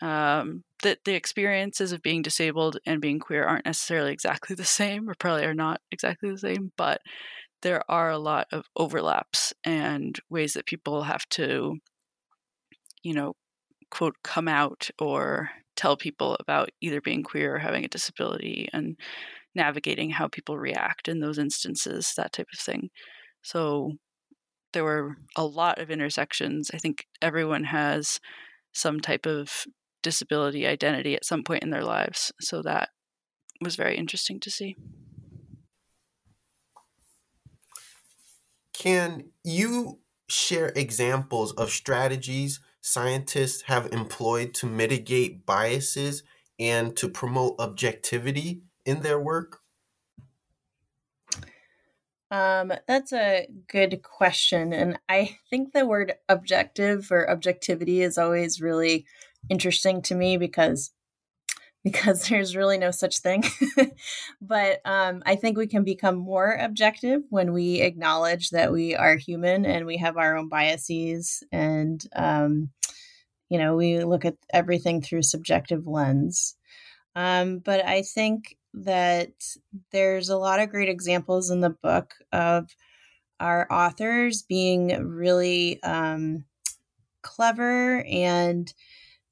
um, 0.00 0.64
that 0.82 0.98
the 1.04 1.14
experiences 1.14 1.92
of 1.92 2.02
being 2.02 2.22
disabled 2.22 2.78
and 2.86 3.00
being 3.00 3.18
queer 3.18 3.44
aren't 3.44 3.66
necessarily 3.66 4.12
exactly 4.12 4.56
the 4.56 4.64
same, 4.80 5.08
or 5.08 5.14
probably 5.14 5.44
are 5.44 5.54
not 5.54 5.80
exactly 5.92 6.30
the 6.30 6.38
same, 6.38 6.72
but 6.76 7.00
there 7.62 7.82
are 7.90 8.10
a 8.10 8.18
lot 8.18 8.46
of 8.52 8.66
overlaps 8.76 9.52
and 9.64 10.18
ways 10.30 10.54
that 10.54 10.66
people 10.66 11.02
have 11.02 11.28
to, 11.30 11.76
you 13.02 13.14
know, 13.14 13.34
quote, 13.90 14.14
come 14.22 14.48
out 14.48 14.90
or 15.00 15.50
tell 15.76 15.96
people 15.96 16.36
about 16.40 16.70
either 16.80 17.00
being 17.00 17.22
queer 17.22 17.56
or 17.56 17.58
having 17.58 17.84
a 17.84 17.88
disability 17.88 18.68
and 18.72 18.96
navigating 19.54 20.10
how 20.10 20.28
people 20.28 20.58
react 20.58 21.08
in 21.08 21.20
those 21.20 21.38
instances, 21.38 22.12
that 22.16 22.32
type 22.32 22.48
of 22.52 22.60
thing. 22.60 22.90
So 23.42 23.92
there 24.72 24.84
were 24.84 25.16
a 25.36 25.44
lot 25.44 25.80
of 25.80 25.90
intersections. 25.90 26.70
I 26.72 26.78
think 26.78 27.06
everyone 27.22 27.64
has 27.64 28.20
some 28.72 29.00
type 29.00 29.26
of 29.26 29.64
disability 30.02 30.66
identity 30.66 31.14
at 31.14 31.24
some 31.24 31.42
point 31.42 31.62
in 31.62 31.70
their 31.70 31.84
lives. 31.84 32.32
So 32.40 32.62
that 32.62 32.90
was 33.60 33.76
very 33.76 33.96
interesting 33.96 34.38
to 34.40 34.50
see. 34.50 34.76
Can 38.78 39.30
you 39.42 39.98
share 40.28 40.72
examples 40.76 41.52
of 41.54 41.70
strategies 41.70 42.60
scientists 42.80 43.62
have 43.62 43.92
employed 43.92 44.54
to 44.54 44.66
mitigate 44.66 45.44
biases 45.44 46.22
and 46.60 46.96
to 46.96 47.08
promote 47.08 47.56
objectivity 47.58 48.62
in 48.86 49.02
their 49.02 49.18
work? 49.18 49.58
Um, 52.30 52.72
that's 52.86 53.12
a 53.12 53.48
good 53.66 54.00
question. 54.02 54.72
And 54.72 55.00
I 55.08 55.38
think 55.50 55.72
the 55.72 55.84
word 55.84 56.14
objective 56.28 57.10
or 57.10 57.28
objectivity 57.28 58.00
is 58.00 58.16
always 58.16 58.60
really 58.60 59.06
interesting 59.50 60.02
to 60.02 60.14
me 60.14 60.36
because 60.36 60.92
because 61.84 62.22
there's 62.28 62.56
really 62.56 62.78
no 62.78 62.90
such 62.90 63.18
thing. 63.18 63.44
but 64.40 64.80
um, 64.84 65.22
I 65.26 65.36
think 65.36 65.56
we 65.56 65.66
can 65.66 65.84
become 65.84 66.16
more 66.16 66.56
objective 66.60 67.22
when 67.30 67.52
we 67.52 67.80
acknowledge 67.80 68.50
that 68.50 68.72
we 68.72 68.94
are 68.94 69.16
human 69.16 69.64
and 69.64 69.86
we 69.86 69.98
have 69.98 70.16
our 70.16 70.36
own 70.36 70.48
biases. 70.48 71.42
And, 71.52 72.04
um, 72.14 72.70
you 73.48 73.58
know, 73.58 73.76
we 73.76 74.04
look 74.04 74.24
at 74.24 74.36
everything 74.52 75.00
through 75.00 75.22
subjective 75.22 75.86
lens. 75.86 76.56
Um, 77.16 77.58
but 77.58 77.84
I 77.84 78.02
think 78.02 78.56
that 78.74 79.32
there's 79.90 80.28
a 80.28 80.36
lot 80.36 80.60
of 80.60 80.70
great 80.70 80.88
examples 80.88 81.50
in 81.50 81.60
the 81.60 81.70
book 81.70 82.14
of 82.32 82.68
our 83.40 83.66
authors 83.70 84.42
being 84.42 84.88
really 85.06 85.82
um, 85.82 86.44
clever 87.22 88.04
and 88.04 88.72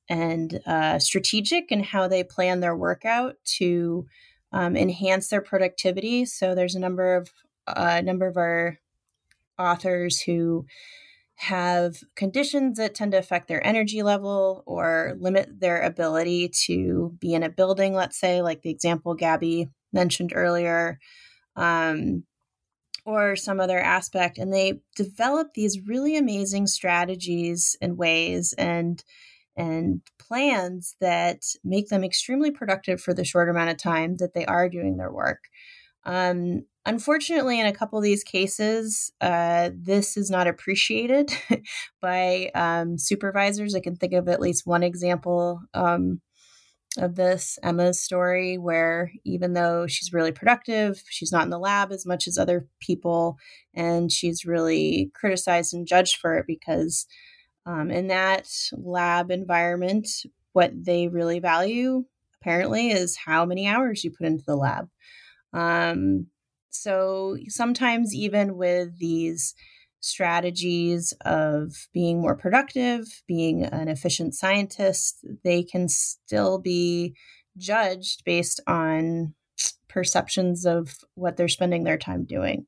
and 0.09 0.61
uh, 0.67 0.99
strategic 0.99 1.71
in 1.73 1.83
how 1.83 2.09
they 2.09 2.23
plan 2.23 2.61
their 2.61 2.77
workout 2.77 3.37
to 3.45 4.07
um, 4.53 4.77
enhance 4.77 5.29
their 5.29 5.41
productivity. 5.41 6.25
So 6.25 6.55
there's 6.55 6.75
a 6.75 6.81
number 6.81 7.17
of 7.17 7.31
a 7.69 7.97
uh, 7.97 8.01
number 8.01 8.29
of 8.29 8.37
our 8.37 8.79
authors 9.59 10.21
who 10.21 10.67
have 11.35 11.97
conditions 12.15 12.79
that 12.79 12.95
tend 12.95 13.13
to 13.13 13.19
affect 13.19 13.49
their 13.49 13.65
energy 13.67 14.03
level 14.03 14.63
or 14.67 15.17
limit 15.19 15.61
their 15.61 15.83
ability 15.83 16.49
to 16.49 17.15
be 17.21 17.35
in 17.35 17.43
a 17.43 17.51
building. 17.51 17.93
Let's 17.93 18.19
say, 18.19 18.41
like 18.41 18.63
the 18.63 18.71
example 18.71 19.15
Gabby 19.15 19.69
mentioned 19.93 20.33
earlier. 20.35 20.99
Um, 21.57 22.25
or 23.07 23.37
some 23.37 23.61
other 23.61 23.79
aspect 23.79 24.37
and 24.37 24.53
they 24.53 24.81
develop 24.97 25.55
these 25.55 25.87
really 25.87 26.17
amazing 26.17 26.67
strategies 26.67 27.77
and 27.81 27.97
ways 27.97 28.53
and 28.59 29.05
and 29.57 30.03
plans 30.19 30.97
that 31.01 31.43
make 31.65 31.89
them 31.89 32.05
extremely 32.05 32.51
productive 32.51 33.01
for 33.01 33.15
the 33.15 33.25
short 33.25 33.49
amount 33.49 33.71
of 33.71 33.79
time 33.79 34.17
that 34.17 34.35
they 34.35 34.45
are 34.47 34.69
doing 34.69 34.97
their 34.97 35.13
work. 35.13 35.45
Um, 36.05 36.65
unfortunately, 36.85 37.59
in 37.59 37.67
a 37.67 37.73
couple 37.73 37.99
of 37.99 38.05
these 38.05 38.23
cases, 38.23 39.13
uh, 39.21 39.71
this 39.75 40.17
is 40.17 40.31
not 40.31 40.47
appreciated 40.47 41.33
by 42.01 42.51
um, 42.55 42.97
supervisors. 42.97 43.75
I 43.75 43.81
can 43.81 43.97
think 43.97 44.13
of 44.13 44.29
at 44.29 44.41
least 44.41 44.67
one 44.67 44.85
example 44.85 45.61
um, 45.75 46.21
of 46.97 47.17
this 47.17 47.59
Emma's 47.63 48.01
story, 48.01 48.57
where 48.57 49.11
even 49.25 49.53
though 49.53 49.87
she's 49.87 50.13
really 50.13 50.33
productive, 50.33 51.03
she's 51.11 51.33
not 51.33 51.45
in 51.45 51.51
the 51.51 51.59
lab 51.59 51.93
as 51.93 52.07
much 52.07 52.29
as 52.29 52.39
other 52.39 52.69
people, 52.81 53.37
and 53.75 54.11
she's 54.11 54.45
really 54.45 55.11
criticized 55.15 55.75
and 55.75 55.87
judged 55.87 56.17
for 56.17 56.39
it 56.39 56.47
because 56.47 57.07
um, 57.67 57.91
in 57.91 58.09
that 58.09 58.49
lab 58.73 59.31
environment, 59.31 60.09
what 60.53 60.73
they 60.75 61.09
really 61.09 61.41
value 61.41 62.05
apparently 62.41 62.91
is 62.91 63.17
how 63.17 63.45
many 63.45 63.67
hours 63.67 64.05
you 64.05 64.11
put 64.11 64.27
into 64.27 64.45
the 64.47 64.57
lab. 64.57 64.89
Um, 65.53 66.29
so 66.71 67.37
sometimes, 67.49 68.15
even 68.15 68.57
with 68.57 68.99
these 68.99 69.55
strategies 70.01 71.13
of 71.25 71.73
being 71.93 72.21
more 72.21 72.37
productive, 72.37 73.05
being 73.27 73.65
an 73.65 73.89
efficient 73.89 74.35
scientist, 74.35 75.25
they 75.43 75.63
can 75.63 75.89
still 75.89 76.59
be 76.59 77.15
judged 77.59 78.23
based 78.25 78.61
on 78.67 79.35
perceptions 79.89 80.67
of 80.67 80.95
what 81.15 81.37
they're 81.37 81.49
spending 81.49 81.85
their 81.85 81.99
time 81.99 82.25
doing. 82.25 82.67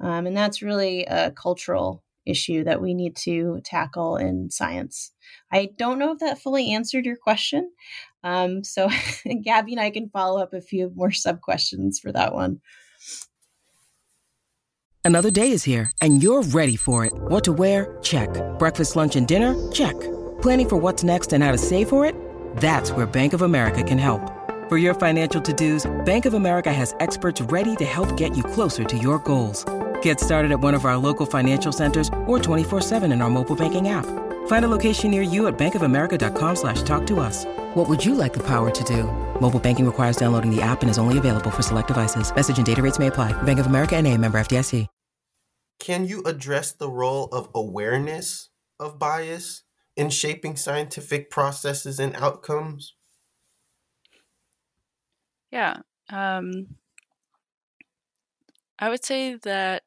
Um, 0.00 0.26
and 0.26 0.36
that's 0.36 0.62
really 0.62 1.04
a 1.04 1.30
cultural 1.30 2.03
issue 2.26 2.64
that 2.64 2.80
we 2.80 2.94
need 2.94 3.16
to 3.16 3.60
tackle 3.64 4.16
in 4.16 4.50
science. 4.50 5.12
I 5.52 5.70
don't 5.78 5.98
know 5.98 6.12
if 6.12 6.18
that 6.20 6.38
fully 6.38 6.72
answered 6.72 7.06
your 7.06 7.16
question. 7.16 7.70
Um, 8.22 8.64
so, 8.64 8.88
Gabby 9.44 9.72
and 9.72 9.80
I 9.80 9.90
can 9.90 10.08
follow 10.08 10.40
up 10.40 10.52
a 10.52 10.60
few 10.60 10.92
more 10.94 11.12
sub 11.12 11.40
questions 11.40 11.98
for 11.98 12.12
that 12.12 12.34
one. 12.34 12.60
Another 15.06 15.30
day 15.30 15.50
is 15.50 15.64
here, 15.64 15.92
and 16.00 16.22
you're 16.22 16.42
ready 16.42 16.76
for 16.76 17.04
it. 17.04 17.12
What 17.14 17.44
to 17.44 17.52
wear? 17.52 17.98
Check. 18.00 18.30
Breakfast, 18.58 18.96
lunch, 18.96 19.16
and 19.16 19.28
dinner? 19.28 19.54
Check. 19.70 19.94
Planning 20.40 20.68
for 20.70 20.76
what's 20.76 21.04
next 21.04 21.34
and 21.34 21.44
how 21.44 21.52
to 21.52 21.58
save 21.58 21.90
for 21.90 22.06
it? 22.06 22.16
That's 22.56 22.90
where 22.90 23.04
Bank 23.04 23.34
of 23.34 23.42
America 23.42 23.82
can 23.82 23.98
help. 23.98 24.32
For 24.70 24.78
your 24.78 24.94
financial 24.94 25.42
to 25.42 25.52
dos, 25.52 25.84
Bank 26.06 26.24
of 26.24 26.32
America 26.32 26.72
has 26.72 26.94
experts 27.00 27.42
ready 27.42 27.76
to 27.76 27.84
help 27.84 28.16
get 28.16 28.34
you 28.34 28.42
closer 28.42 28.82
to 28.84 28.96
your 28.96 29.18
goals. 29.18 29.66
Get 30.04 30.20
started 30.20 30.52
at 30.52 30.60
one 30.60 30.74
of 30.74 30.84
our 30.84 30.98
local 30.98 31.24
financial 31.24 31.72
centers 31.72 32.08
or 32.26 32.38
24-7 32.38 33.10
in 33.10 33.22
our 33.22 33.30
mobile 33.30 33.56
banking 33.56 33.88
app. 33.88 34.04
Find 34.46 34.62
a 34.62 34.68
location 34.68 35.10
near 35.10 35.22
you 35.22 35.46
at 35.46 35.56
bankofamerica.com 35.56 36.56
slash 36.56 36.82
talk 36.82 37.06
to 37.06 37.20
us. 37.20 37.46
What 37.72 37.88
would 37.88 38.04
you 38.04 38.14
like 38.14 38.34
the 38.34 38.46
power 38.46 38.70
to 38.70 38.84
do? 38.84 39.04
Mobile 39.40 39.60
banking 39.60 39.86
requires 39.86 40.18
downloading 40.18 40.54
the 40.54 40.60
app 40.60 40.82
and 40.82 40.90
is 40.90 40.98
only 40.98 41.16
available 41.16 41.50
for 41.50 41.62
select 41.62 41.88
devices. 41.88 42.34
Message 42.34 42.58
and 42.58 42.66
data 42.66 42.82
rates 42.82 42.98
may 42.98 43.06
apply. 43.06 43.32
Bank 43.44 43.58
of 43.58 43.64
America 43.64 43.96
and 43.96 44.06
a 44.06 44.16
member 44.18 44.36
FDIC. 44.38 44.86
Can 45.78 46.06
you 46.06 46.22
address 46.24 46.72
the 46.72 46.90
role 46.90 47.28
of 47.32 47.48
awareness 47.54 48.50
of 48.78 48.98
bias 48.98 49.62
in 49.96 50.10
shaping 50.10 50.56
scientific 50.56 51.30
processes 51.30 51.98
and 51.98 52.14
outcomes? 52.16 52.94
Yeah. 55.50 55.78
Um, 56.10 56.76
I 58.78 58.90
would 58.90 59.04
say 59.04 59.36
that 59.44 59.82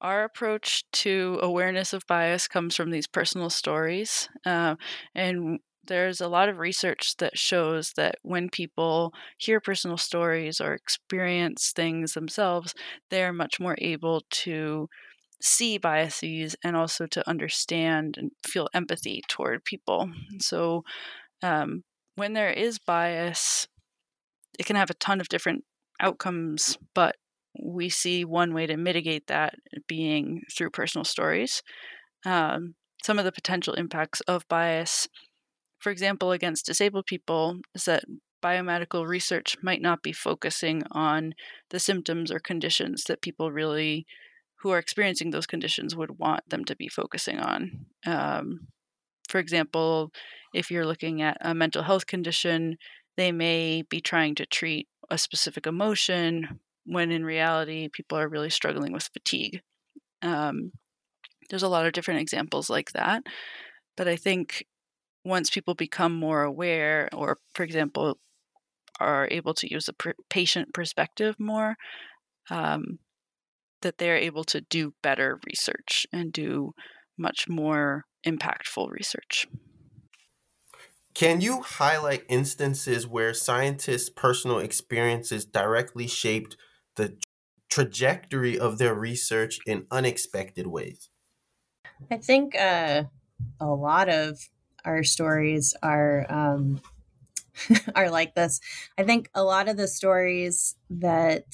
our 0.00 0.24
approach 0.24 0.84
to 0.92 1.38
awareness 1.42 1.92
of 1.92 2.06
bias 2.06 2.48
comes 2.48 2.76
from 2.76 2.90
these 2.90 3.06
personal 3.06 3.50
stories. 3.50 4.28
Uh, 4.44 4.76
and 5.14 5.60
there's 5.86 6.20
a 6.20 6.28
lot 6.28 6.48
of 6.48 6.58
research 6.58 7.16
that 7.18 7.38
shows 7.38 7.92
that 7.96 8.16
when 8.22 8.48
people 8.50 9.12
hear 9.38 9.60
personal 9.60 9.96
stories 9.96 10.60
or 10.60 10.74
experience 10.74 11.72
things 11.74 12.14
themselves, 12.14 12.74
they're 13.10 13.32
much 13.32 13.60
more 13.60 13.76
able 13.78 14.22
to 14.30 14.88
see 15.40 15.78
biases 15.78 16.56
and 16.64 16.76
also 16.76 17.06
to 17.06 17.28
understand 17.28 18.16
and 18.18 18.30
feel 18.44 18.68
empathy 18.74 19.22
toward 19.28 19.64
people. 19.64 20.10
So, 20.40 20.82
um, 21.42 21.84
when 22.16 22.32
there 22.32 22.50
is 22.50 22.78
bias, 22.78 23.68
it 24.58 24.66
can 24.66 24.76
have 24.76 24.90
a 24.90 24.94
ton 24.94 25.20
of 25.20 25.28
different 25.28 25.64
outcomes, 26.00 26.78
but 26.94 27.16
we 27.62 27.88
see 27.88 28.24
one 28.24 28.54
way 28.54 28.66
to 28.66 28.76
mitigate 28.76 29.26
that 29.26 29.54
being 29.86 30.42
through 30.56 30.70
personal 30.70 31.04
stories. 31.04 31.62
Um, 32.24 32.74
some 33.02 33.18
of 33.18 33.24
the 33.24 33.32
potential 33.32 33.74
impacts 33.74 34.20
of 34.22 34.48
bias, 34.48 35.08
for 35.78 35.90
example, 35.90 36.32
against 36.32 36.66
disabled 36.66 37.06
people, 37.06 37.58
is 37.74 37.84
that 37.84 38.04
biomedical 38.42 39.06
research 39.06 39.56
might 39.62 39.80
not 39.80 40.02
be 40.02 40.12
focusing 40.12 40.82
on 40.90 41.34
the 41.70 41.80
symptoms 41.80 42.30
or 42.30 42.38
conditions 42.38 43.04
that 43.04 43.22
people 43.22 43.50
really 43.50 44.06
who 44.60 44.70
are 44.70 44.78
experiencing 44.78 45.30
those 45.30 45.46
conditions 45.46 45.94
would 45.94 46.18
want 46.18 46.48
them 46.48 46.64
to 46.64 46.76
be 46.76 46.88
focusing 46.88 47.38
on. 47.38 47.86
Um, 48.06 48.68
for 49.28 49.38
example, 49.38 50.12
if 50.54 50.70
you're 50.70 50.86
looking 50.86 51.22
at 51.22 51.36
a 51.40 51.54
mental 51.54 51.82
health 51.82 52.06
condition, 52.06 52.76
they 53.16 53.32
may 53.32 53.82
be 53.82 54.00
trying 54.00 54.34
to 54.36 54.46
treat 54.46 54.88
a 55.10 55.18
specific 55.18 55.66
emotion 55.66 56.60
when 56.86 57.10
in 57.10 57.24
reality 57.24 57.88
people 57.92 58.16
are 58.18 58.28
really 58.28 58.50
struggling 58.50 58.92
with 58.92 59.10
fatigue. 59.12 59.60
Um, 60.22 60.72
there's 61.50 61.62
a 61.62 61.68
lot 61.68 61.86
of 61.86 61.92
different 61.92 62.20
examples 62.20 62.70
like 62.70 62.92
that, 62.92 63.22
but 63.96 64.08
I 64.08 64.16
think 64.16 64.64
once 65.24 65.50
people 65.50 65.74
become 65.74 66.14
more 66.14 66.42
aware, 66.42 67.08
or 67.12 67.36
for 67.54 67.64
example, 67.64 68.18
are 69.00 69.28
able 69.30 69.54
to 69.54 69.70
use 69.70 69.90
pr- 69.98 70.10
patient 70.30 70.72
perspective 70.72 71.36
more, 71.38 71.76
um, 72.50 72.98
that 73.82 73.98
they're 73.98 74.16
able 74.16 74.44
to 74.44 74.60
do 74.60 74.94
better 75.02 75.38
research 75.46 76.06
and 76.12 76.32
do 76.32 76.72
much 77.18 77.48
more 77.48 78.04
impactful 78.26 78.90
research. 78.90 79.46
Can 81.14 81.40
you 81.40 81.62
highlight 81.62 82.24
instances 82.28 83.06
where 83.06 83.32
scientists' 83.32 84.10
personal 84.10 84.58
experiences 84.58 85.46
directly 85.46 86.06
shaped 86.06 86.56
the 86.96 87.16
trajectory 87.68 88.58
of 88.58 88.78
their 88.78 88.94
research 88.94 89.58
in 89.66 89.86
unexpected 89.90 90.66
ways? 90.66 91.08
I 92.10 92.16
think 92.16 92.54
uh, 92.54 93.04
a 93.60 93.66
lot 93.66 94.08
of 94.08 94.38
our 94.84 95.02
stories 95.02 95.74
are 95.82 96.26
um, 96.28 96.80
are 97.94 98.10
like 98.10 98.34
this. 98.34 98.60
I 98.98 99.02
think 99.02 99.30
a 99.34 99.42
lot 99.42 99.68
of 99.68 99.76
the 99.76 99.88
stories 99.88 100.76
that 100.90 101.46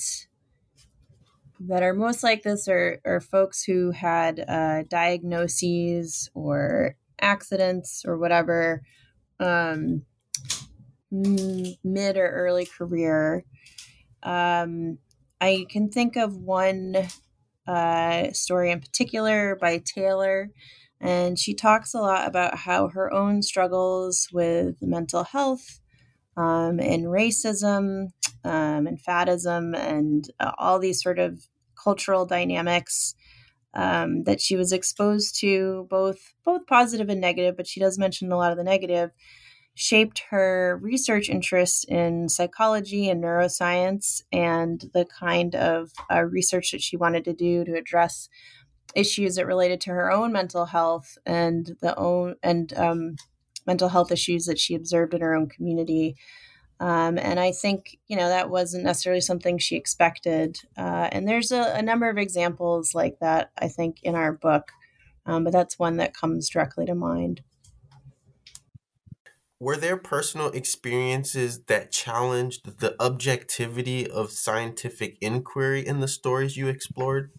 that 1.68 1.83
are 1.83 1.94
most 1.94 2.22
like 2.22 2.42
this 2.42 2.66
are, 2.66 3.00
are 3.05 3.20
folks 3.20 3.62
who 3.62 3.92
had 3.92 4.44
uh, 4.48 4.83
diagnoses 4.88 6.28
or 6.35 6.96
accidents 7.20 8.05
or 8.05 8.18
whatever 8.18 8.83
um, 9.38 10.05
mid 11.11 12.16
or 12.16 12.28
early 12.28 12.66
career. 12.66 13.44
Um, 14.22 14.98
I 15.42 15.66
can 15.68 15.88
think 15.88 16.14
of 16.14 16.37
one 16.37 16.96
uh, 17.66 18.31
story 18.31 18.70
in 18.70 18.78
particular 18.78 19.57
by 19.61 19.78
Taylor, 19.78 20.50
and 21.00 21.37
she 21.37 21.52
talks 21.52 21.94
a 21.94 21.98
lot 21.98 22.28
about 22.28 22.59
how 22.59 22.87
her 22.90 23.12
own 23.12 23.42
struggles 23.42 24.28
with 24.33 24.76
mental 24.81 25.24
health 25.24 25.81
um, 26.37 26.78
and 26.78 27.07
racism 27.07 28.12
um, 28.44 28.87
and 28.87 29.02
faddism 29.02 29.76
and 29.76 30.31
uh, 30.38 30.52
all 30.59 30.78
these 30.78 31.02
sort 31.02 31.18
of 31.18 31.48
cultural 31.74 32.24
dynamics 32.24 33.16
um, 33.74 34.22
that 34.22 34.40
she 34.40 34.55
was 34.55 34.70
exposed 34.70 35.40
to, 35.40 35.88
both 35.90 36.35
both 36.44 36.68
positive 36.68 37.09
and 37.09 37.20
negative, 37.20 37.57
but 37.57 37.66
she 37.66 37.81
does 37.81 37.98
mention 37.98 38.31
a 38.31 38.37
lot 38.37 38.52
of 38.52 38.59
the 38.59 38.64
negative 38.64 39.11
shaped 39.74 40.24
her 40.30 40.78
research 40.82 41.28
interest 41.28 41.87
in 41.88 42.28
psychology 42.28 43.08
and 43.08 43.22
neuroscience 43.22 44.22
and 44.30 44.90
the 44.92 45.06
kind 45.06 45.54
of 45.54 45.92
uh, 46.11 46.22
research 46.22 46.72
that 46.72 46.82
she 46.82 46.96
wanted 46.96 47.24
to 47.24 47.32
do 47.32 47.64
to 47.64 47.74
address 47.74 48.28
issues 48.94 49.37
that 49.37 49.46
related 49.46 49.80
to 49.80 49.90
her 49.90 50.12
own 50.12 50.32
mental 50.32 50.66
health 50.66 51.16
and 51.24 51.76
the 51.80 51.96
own 51.96 52.35
and 52.42 52.76
um, 52.76 53.16
mental 53.66 53.88
health 53.88 54.12
issues 54.12 54.44
that 54.44 54.58
she 54.58 54.74
observed 54.74 55.14
in 55.14 55.22
her 55.22 55.35
own 55.35 55.48
community. 55.48 56.16
Um, 56.78 57.16
and 57.16 57.38
I 57.38 57.52
think 57.52 57.96
you 58.08 58.16
know 58.16 58.28
that 58.28 58.50
wasn't 58.50 58.85
necessarily 58.85 59.20
something 59.20 59.56
she 59.56 59.76
expected. 59.76 60.58
Uh, 60.76 61.08
and 61.12 61.26
there's 61.26 61.52
a, 61.52 61.62
a, 61.76 61.82
number 61.82 62.11
of 62.11 62.18
examples 62.18 62.94
like 62.94 63.18
that 63.20 63.52
I 63.56 63.68
think 63.68 64.02
in 64.02 64.16
our 64.16 64.32
book, 64.32 64.72
um, 65.24 65.44
but 65.44 65.52
that's 65.52 65.78
one 65.78 65.98
that 65.98 66.16
comes 66.16 66.50
directly 66.50 66.85
to 66.87 66.94
mind 66.94 67.42
were 69.62 69.77
there 69.77 69.96
personal 69.96 70.48
experiences 70.48 71.66
that 71.66 71.92
challenged 71.92 72.81
the 72.81 73.01
objectivity 73.01 74.11
of 74.11 74.33
scientific 74.33 75.16
inquiry 75.20 75.87
in 75.87 76.01
the 76.01 76.09
stories 76.09 76.57
you 76.57 76.66
explored? 76.66 77.31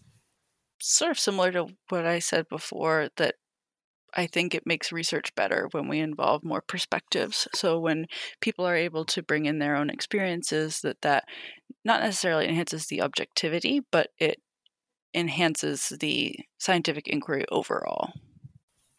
Sort 0.80 1.10
of 1.10 1.18
similar 1.18 1.52
to 1.52 1.66
what 1.90 2.06
I 2.06 2.20
said 2.20 2.48
before, 2.48 3.10
that 3.18 3.34
I 4.14 4.26
think 4.26 4.54
it 4.54 4.66
makes 4.66 4.90
research 4.90 5.34
better 5.34 5.68
when 5.72 5.86
we 5.86 5.98
involve 5.98 6.42
more 6.42 6.62
perspectives. 6.66 7.46
So 7.54 7.78
when 7.78 8.06
people 8.40 8.64
are 8.64 8.74
able 8.74 9.04
to 9.04 9.22
bring 9.22 9.44
in 9.44 9.58
their 9.58 9.76
own 9.76 9.90
experiences, 9.90 10.80
that 10.80 11.02
that 11.02 11.24
not 11.84 12.00
necessarily 12.00 12.48
enhances 12.48 12.86
the 12.86 13.02
objectivity, 13.02 13.82
but 13.92 14.08
it 14.18 14.40
enhances 15.12 15.90
the 16.00 16.36
scientific 16.56 17.06
inquiry 17.06 17.44
overall. 17.52 18.14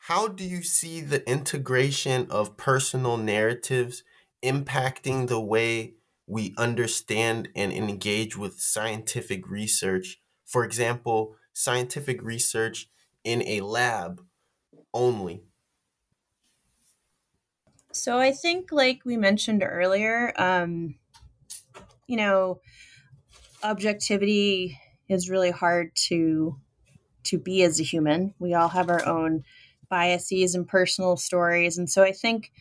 How 0.08 0.28
do 0.28 0.44
you 0.44 0.62
see 0.62 1.02
the 1.02 1.28
integration 1.30 2.30
of 2.30 2.58
personal 2.58 3.18
narratives 3.18 4.04
impacting 4.44 5.28
the 5.28 5.42
way 5.42 5.96
we 6.28 6.54
understand 6.58 7.50
and 7.56 7.74
engage 7.74 8.38
with 8.38 8.60
scientific 8.62 9.50
research? 9.50 10.22
For 10.46 10.64
example, 10.64 11.36
scientific 11.54 12.22
research 12.22 12.90
in 13.24 13.42
a 13.48 13.62
lab 13.62 14.26
only. 14.94 15.46
So 17.92 18.20
I 18.20 18.32
think, 18.32 18.72
like 18.72 19.06
we 19.06 19.18
mentioned 19.18 19.64
earlier, 19.64 20.34
um, 20.40 21.00
you 22.08 22.18
know, 22.18 22.62
objectivity 23.64 24.80
is 25.08 25.30
really 25.30 25.52
hard 25.52 25.96
to 25.96 26.60
to 27.24 27.40
be 27.40 27.64
as 27.64 27.80
a 27.80 27.84
human. 27.84 28.36
We 28.40 28.54
all 28.54 28.70
have 28.70 28.90
our 28.90 29.06
own 29.06 29.46
biases 29.90 30.56
and 30.56 30.68
personal 30.68 31.18
stories. 31.18 31.78
And 31.78 31.90
so 31.90 32.04
I 32.04 32.12
think 32.12 32.52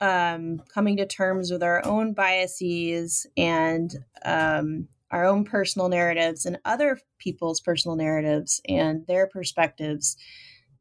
um, 0.00 0.62
coming 0.72 0.96
to 0.96 1.06
terms 1.06 1.50
with 1.50 1.62
our 1.62 1.84
own 1.84 2.14
biases 2.14 3.26
and 3.36 3.94
um, 4.24 4.88
our 5.10 5.24
own 5.24 5.44
personal 5.44 5.88
narratives 5.88 6.46
and 6.46 6.58
other 6.64 6.98
people's 7.18 7.60
personal 7.60 7.96
narratives 7.96 8.60
and 8.68 9.06
their 9.06 9.26
perspectives 9.26 10.16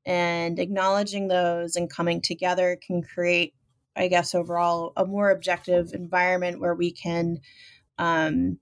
and 0.06 0.60
acknowledging 0.60 1.28
those 1.28 1.76
and 1.76 1.90
coming 1.90 2.22
together 2.22 2.78
can 2.86 3.02
create 3.02 3.54
i 3.96 4.08
guess 4.08 4.34
overall 4.34 4.94
a 4.96 5.06
more 5.06 5.30
objective 5.30 5.92
environment 5.94 6.60
where 6.60 6.76
we 6.76 6.92
can 6.92 7.40
um, 7.98 8.58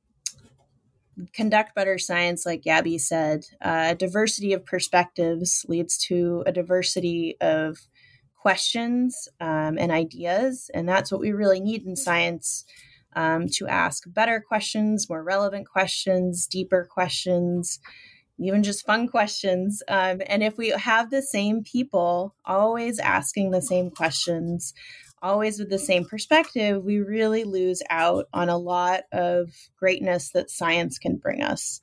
conduct 1.34 1.74
better 1.76 1.98
science 1.98 2.46
like 2.46 2.62
gabby 2.62 2.98
said 2.98 3.46
uh, 3.62 3.94
diversity 3.94 4.54
of 4.54 4.66
perspectives 4.66 5.66
leads 5.68 5.98
to 5.98 6.44
a 6.46 6.52
diversity 6.52 7.36
of 7.42 7.80
questions 8.36 9.28
um, 9.42 9.78
and 9.78 9.92
ideas 9.92 10.70
and 10.74 10.88
that's 10.88 11.12
what 11.12 11.22
we 11.22 11.32
really 11.32 11.60
need 11.60 11.86
in 11.86 11.96
science 11.96 12.66
um, 13.18 13.48
to 13.50 13.68
ask 13.68 14.04
better 14.08 14.40
questions, 14.40 15.10
more 15.10 15.24
relevant 15.24 15.68
questions, 15.68 16.46
deeper 16.46 16.88
questions, 16.90 17.80
even 18.40 18.62
just 18.62 18.86
fun 18.86 19.08
questions. 19.08 19.82
Um, 19.88 20.22
and 20.28 20.44
if 20.44 20.56
we 20.56 20.70
have 20.70 21.10
the 21.10 21.24
same 21.24 21.64
people 21.64 22.36
always 22.46 23.00
asking 23.00 23.50
the 23.50 23.62
same 23.62 23.90
questions, 23.90 24.74
always 25.22 25.60
with 25.60 25.70
the 25.70 25.80
same 25.80 26.06
perspective, 26.06 26.84
we 26.84 27.00
really 27.00 27.44
lose 27.44 27.82
out 27.90 28.26
on 28.34 28.50
a 28.50 28.58
lot 28.58 29.04
of 29.12 29.50
greatness 29.78 30.32
that 30.32 30.50
science 30.50 30.98
can 30.98 31.18
bring 31.18 31.42
us. 31.42 31.82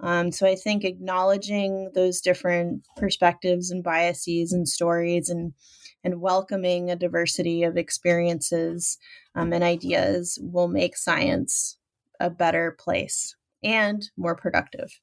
Um, 0.00 0.32
so 0.32 0.46
I 0.46 0.54
think 0.54 0.84
acknowledging 0.84 1.90
those 1.94 2.20
different 2.20 2.84
perspectives 2.96 3.70
and 3.70 3.82
biases 3.82 4.52
and 4.52 4.68
stories 4.68 5.30
and 5.30 5.54
and 6.02 6.20
welcoming 6.20 6.90
a 6.90 6.96
diversity 6.96 7.62
of 7.62 7.78
experiences 7.78 8.98
um, 9.34 9.54
and 9.54 9.64
ideas 9.64 10.38
will 10.42 10.68
make 10.68 10.98
science 10.98 11.78
a 12.20 12.28
better 12.28 12.76
place 12.78 13.34
and 13.62 14.10
more 14.16 14.36
productive. 14.36 15.00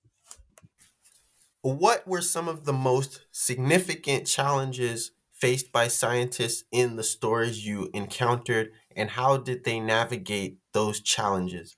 What 1.64 2.08
were 2.08 2.22
some 2.22 2.48
of 2.48 2.66
the 2.66 2.74
most 2.74 3.22
significant 3.32 4.28
challenges 4.28 5.12
faced 5.42 5.72
by 5.72 5.88
scientists 5.90 6.64
in 6.72 6.96
the 6.96 7.04
stories 7.04 7.66
you 7.66 7.90
encountered, 7.94 8.72
and 8.96 9.10
how 9.12 9.38
did 9.38 9.64
they 9.66 9.80
navigate 9.80 10.60
those 10.74 11.02
challenges? 11.02 11.78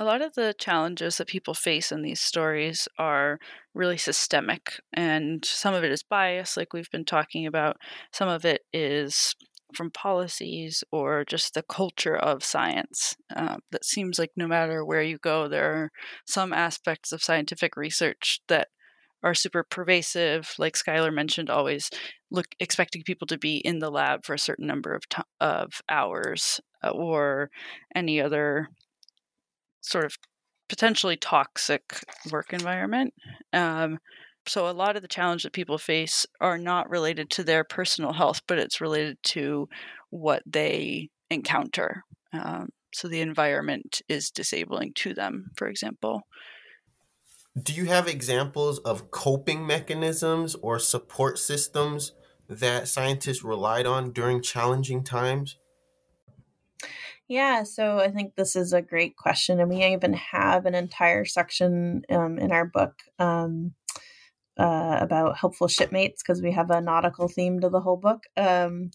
A 0.00 0.04
lot 0.04 0.22
of 0.22 0.34
the 0.34 0.54
challenges 0.58 1.16
that 1.18 1.26
people 1.28 1.54
face 1.54 1.90
in 1.90 2.02
these 2.02 2.20
stories 2.20 2.86
are 2.98 3.38
really 3.74 3.96
systemic, 3.96 4.80
and 4.92 5.44
some 5.44 5.74
of 5.74 5.82
it 5.82 5.90
is 5.90 6.02
bias, 6.04 6.56
like 6.56 6.72
we've 6.72 6.90
been 6.90 7.04
talking 7.04 7.46
about. 7.46 7.76
Some 8.12 8.28
of 8.28 8.44
it 8.44 8.62
is 8.72 9.34
from 9.74 9.90
policies 9.90 10.82
or 10.92 11.24
just 11.24 11.54
the 11.54 11.62
culture 11.64 12.16
of 12.16 12.44
science. 12.44 13.16
Uh, 13.34 13.58
that 13.72 13.84
seems 13.84 14.18
like 14.18 14.30
no 14.36 14.46
matter 14.46 14.84
where 14.84 15.02
you 15.02 15.18
go, 15.18 15.48
there 15.48 15.72
are 15.74 15.90
some 16.26 16.52
aspects 16.52 17.12
of 17.12 17.22
scientific 17.22 17.76
research 17.76 18.40
that 18.48 18.68
are 19.22 19.34
super 19.34 19.64
pervasive. 19.64 20.54
Like 20.58 20.74
Skylar 20.74 21.12
mentioned, 21.12 21.50
always 21.50 21.90
look 22.30 22.46
expecting 22.60 23.02
people 23.02 23.26
to 23.28 23.38
be 23.38 23.58
in 23.58 23.78
the 23.78 23.90
lab 23.90 24.24
for 24.24 24.34
a 24.34 24.38
certain 24.38 24.66
number 24.66 24.94
of 24.94 25.02
of 25.40 25.80
hours, 25.88 26.60
uh, 26.84 26.90
or 26.90 27.50
any 27.94 28.20
other 28.20 28.68
sort 29.80 30.04
of 30.04 30.16
potentially 30.68 31.16
toxic 31.16 31.82
work 32.30 32.52
environment. 32.52 33.14
Um, 33.52 33.98
so 34.46 34.68
a 34.68 34.72
lot 34.72 34.96
of 34.96 35.02
the 35.02 35.08
challenge 35.08 35.42
that 35.42 35.52
people 35.52 35.78
face 35.78 36.26
are 36.40 36.58
not 36.58 36.90
related 36.90 37.30
to 37.30 37.44
their 37.44 37.64
personal 37.64 38.12
health, 38.12 38.42
but 38.46 38.58
it's 38.58 38.80
related 38.80 39.18
to 39.24 39.68
what 40.10 40.42
they 40.46 41.08
encounter. 41.30 42.02
Um, 42.32 42.68
so 42.94 43.08
the 43.08 43.20
environment 43.20 44.00
is 44.08 44.30
disabling 44.30 44.92
to 44.94 45.14
them, 45.14 45.50
for 45.56 45.68
example. 45.68 46.22
Do 47.60 47.72
you 47.72 47.86
have 47.86 48.06
examples 48.06 48.78
of 48.80 49.10
coping 49.10 49.66
mechanisms 49.66 50.54
or 50.56 50.78
support 50.78 51.38
systems 51.38 52.12
that 52.48 52.88
scientists 52.88 53.44
relied 53.44 53.86
on 53.86 54.12
during 54.12 54.42
challenging 54.42 55.04
times? 55.04 55.56
Yeah, 57.28 57.64
so 57.64 57.98
I 57.98 58.10
think 58.10 58.34
this 58.34 58.56
is 58.56 58.72
a 58.72 58.80
great 58.80 59.16
question. 59.16 59.60
And 59.60 59.68
we 59.68 59.84
even 59.84 60.14
have 60.14 60.64
an 60.64 60.74
entire 60.74 61.26
section 61.26 62.02
um, 62.10 62.38
in 62.38 62.52
our 62.52 62.64
book 62.64 63.02
um, 63.18 63.74
uh, 64.58 64.98
about 65.00 65.36
helpful 65.36 65.68
shipmates 65.68 66.22
because 66.22 66.42
we 66.42 66.52
have 66.52 66.70
a 66.70 66.80
nautical 66.80 67.28
theme 67.28 67.60
to 67.60 67.68
the 67.68 67.80
whole 67.80 67.98
book. 67.98 68.24
Um, 68.36 68.90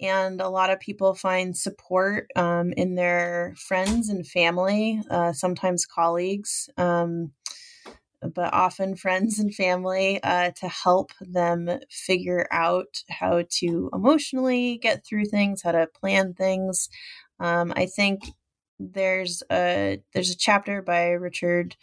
and 0.00 0.40
a 0.40 0.48
lot 0.48 0.70
of 0.70 0.80
people 0.80 1.14
find 1.14 1.56
support 1.56 2.30
um, 2.36 2.72
in 2.72 2.94
their 2.94 3.54
friends 3.58 4.08
and 4.08 4.26
family, 4.26 5.00
uh, 5.10 5.32
sometimes 5.32 5.84
colleagues. 5.84 6.70
Um, 6.78 7.32
but 8.34 8.52
often 8.52 8.96
friends 8.96 9.38
and 9.38 9.54
family 9.54 10.22
uh, 10.22 10.50
to 10.56 10.68
help 10.68 11.12
them 11.20 11.68
figure 11.90 12.46
out 12.50 13.02
how 13.10 13.44
to 13.58 13.90
emotionally 13.92 14.78
get 14.78 15.04
through 15.04 15.26
things, 15.26 15.62
how 15.62 15.72
to 15.72 15.86
plan 15.86 16.34
things. 16.34 16.88
Um, 17.40 17.72
I 17.76 17.86
think 17.86 18.22
there's 18.78 19.42
a 19.50 20.00
there's 20.12 20.30
a 20.30 20.36
chapter 20.36 20.82
by 20.82 21.10
Richard 21.10 21.76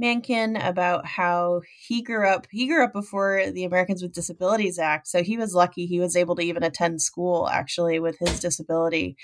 Mankin 0.00 0.56
about 0.56 1.06
how 1.06 1.62
he 1.86 2.02
grew 2.02 2.28
up. 2.28 2.46
He 2.50 2.66
grew 2.68 2.84
up 2.84 2.92
before 2.92 3.50
the 3.50 3.64
Americans 3.64 4.02
with 4.02 4.12
Disabilities 4.12 4.78
Act, 4.78 5.08
so 5.08 5.22
he 5.22 5.38
was 5.38 5.54
lucky. 5.54 5.86
He 5.86 6.00
was 6.00 6.16
able 6.16 6.36
to 6.36 6.42
even 6.42 6.62
attend 6.62 7.02
school 7.02 7.48
actually 7.48 7.98
with 7.98 8.18
his 8.18 8.40
disability. 8.40 9.16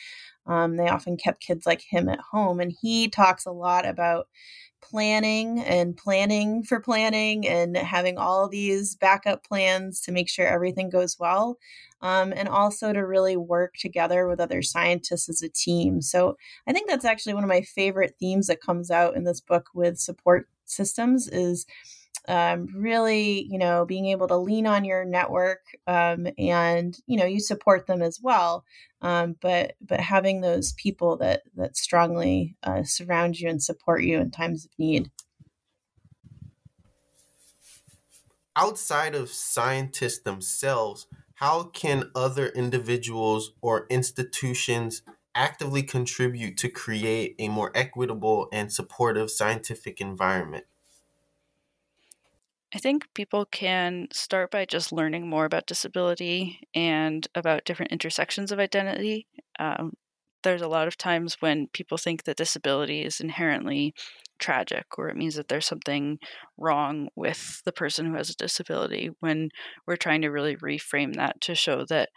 Um, 0.47 0.77
they 0.77 0.89
often 0.89 1.17
kept 1.17 1.43
kids 1.43 1.67
like 1.67 1.83
him 1.83 2.09
at 2.09 2.21
home, 2.33 2.59
and 2.59 2.73
he 2.81 3.09
talks 3.09 3.47
a 3.47 3.53
lot 3.53 3.87
about 3.87 4.27
planning 4.83 5.61
and 5.61 5.97
planning 5.97 6.63
for 6.63 6.81
planning 6.81 7.47
and 7.47 7.77
having 7.77 8.19
all 8.19 8.49
these 8.49 8.97
backup 8.97 9.45
plans 9.47 10.01
to 10.03 10.13
make 10.13 10.29
sure 10.29 10.47
everything 10.47 10.91
goes 10.91 11.19
well 11.19 11.59
um, 12.03 12.33
and 12.37 12.49
also 12.49 12.93
to 12.93 13.01
really 13.07 13.37
work 13.37 13.75
together 13.79 14.27
with 14.27 14.41
other 14.41 14.61
scientists 14.63 15.29
as 15.29 15.43
a 15.43 15.49
team. 15.49 16.01
So 16.03 16.37
i 16.67 16.73
think 16.73 16.89
that's 16.89 17.05
actually 17.05 17.35
one 17.35 17.45
of 17.45 17.49
my 17.49 17.63
favorite 17.63 18.17
themes 18.19 18.47
that 18.49 18.61
comes 18.61 18.91
out 18.91 19.17
in 19.17 19.25
this 19.25 19.41
book 19.41 19.69
with 19.75 19.99
support 19.99 20.49
systems 20.65 21.29
is 21.29 21.67
um, 22.29 22.69
really, 22.75 23.45
you 23.51 23.59
know, 23.59 23.85
being 23.85 24.07
able 24.07 24.29
to 24.29 24.37
lean 24.37 24.67
on 24.67 24.85
your 24.85 25.05
network 25.05 25.61
um, 25.87 26.29
and 26.39 26.97
you 27.07 27.17
know 27.17 27.25
you 27.25 27.41
support 27.41 27.87
them 27.87 28.03
as 28.03 28.21
well, 28.23 28.65
um, 29.01 29.37
but 29.41 29.75
but 29.81 30.01
having 30.01 30.41
those 30.41 30.73
people 30.75 31.17
that 31.19 31.43
that 31.57 31.77
strongly 31.77 32.57
uh, 32.63 32.83
surround 32.85 33.41
you 33.41 33.49
and 33.49 33.63
support 33.63 34.05
you 34.05 34.19
in 34.19 34.31
times 34.31 34.65
of 34.65 34.71
need. 34.79 35.11
Outside 38.55 39.15
of 39.15 39.31
scientists 39.31 40.19
themselves, 40.19 41.07
how 41.37 41.65
can 41.65 42.11
other 42.15 42.49
individuals 42.49 43.53
or 43.63 43.87
institutions 43.89 45.03
actively 45.35 45.83
contribute 45.83 46.59
to 46.59 46.69
create 46.69 47.35
a 47.39 47.49
more 47.49 47.73
equitable 47.75 48.49
and 48.53 48.71
supportive 48.71 49.31
scientific 49.31 50.01
environment? 50.01 50.67
I 52.75 52.79
think 52.79 53.07
people 53.15 53.45
can 53.45 54.09
start 54.13 54.51
by 54.51 54.65
just 54.65 54.93
learning 54.93 55.29
more 55.29 55.45
about 55.45 55.67
disability 55.67 56.61
and 56.75 57.27
about 57.35 57.65
different 57.65 57.93
intersections 57.93 58.51
of 58.51 58.59
identity. 58.59 59.27
Um, 59.59 59.93
there's 60.43 60.63
a 60.63 60.69
lot 60.69 60.89
of 60.89 60.97
times 60.97 61.37
when 61.41 61.69
people 61.73 61.99
think 61.99 62.25
that 62.25 62.39
disability 62.39 63.03
is 63.03 63.21
inherently 63.21 63.95
tragic 64.39 64.87
or 64.99 65.09
it 65.09 65.17
means 65.17 65.37
that 65.37 65.49
there's 65.49 65.67
something 65.67 66.19
wrong 66.59 67.09
with 67.15 67.63
the 67.65 67.73
person 67.73 68.07
who 68.07 68.15
has 68.15 68.31
a 68.31 68.37
disability 68.37 69.11
when 69.21 69.51
we're 69.87 69.97
trying 69.97 70.23
to 70.23 70.31
really 70.31 70.57
reframe 70.57 71.15
that 71.15 71.41
to 71.43 71.55
show 71.55 71.85
that 71.89 72.09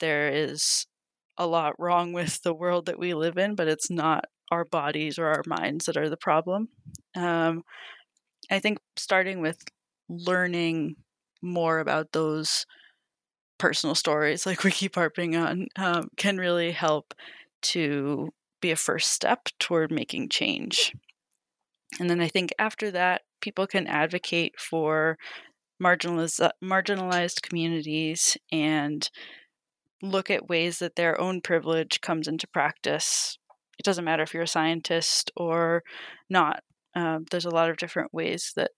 there 0.00 0.28
is 0.28 0.86
a 1.38 1.46
lot 1.46 1.72
wrong 1.78 2.12
with 2.12 2.42
the 2.42 2.52
world 2.52 2.86
that 2.86 2.98
we 2.98 3.14
live 3.14 3.38
in, 3.38 3.54
but 3.54 3.68
it's 3.68 3.90
not 3.90 4.24
our 4.50 4.64
bodies 4.64 5.18
or 5.18 5.26
our 5.26 5.44
minds 5.46 5.86
that 5.86 5.96
are 5.96 6.10
the 6.10 6.16
problem. 6.16 6.68
Um, 7.14 7.62
I 8.50 8.58
think 8.58 8.78
starting 8.96 9.40
with 9.40 9.58
learning 10.10 10.96
more 11.40 11.78
about 11.78 12.12
those 12.12 12.66
personal 13.58 13.94
stories, 13.94 14.46
like 14.46 14.64
we 14.64 14.70
keep 14.70 14.96
harping 14.96 15.36
on, 15.36 15.68
um, 15.76 16.08
can 16.16 16.38
really 16.38 16.72
help 16.72 17.14
to 17.62 18.30
be 18.60 18.70
a 18.70 18.76
first 18.76 19.12
step 19.12 19.48
toward 19.58 19.90
making 19.90 20.28
change. 20.28 20.94
And 21.98 22.08
then 22.08 22.20
I 22.20 22.28
think 22.28 22.52
after 22.58 22.90
that, 22.90 23.22
people 23.40 23.66
can 23.66 23.86
advocate 23.86 24.58
for 24.58 25.16
marginalized, 25.82 26.50
marginalized 26.62 27.42
communities 27.42 28.36
and 28.52 29.08
look 30.02 30.30
at 30.30 30.48
ways 30.48 30.78
that 30.78 30.96
their 30.96 31.20
own 31.20 31.40
privilege 31.40 32.00
comes 32.00 32.28
into 32.28 32.46
practice. 32.46 33.38
It 33.78 33.84
doesn't 33.84 34.04
matter 34.04 34.22
if 34.22 34.34
you're 34.34 34.44
a 34.44 34.48
scientist 34.48 35.30
or 35.36 35.82
not. 36.28 36.62
Uh, 36.94 37.20
there's 37.30 37.44
a 37.44 37.50
lot 37.50 37.70
of 37.70 37.76
different 37.76 38.12
ways 38.12 38.52
that 38.56 38.70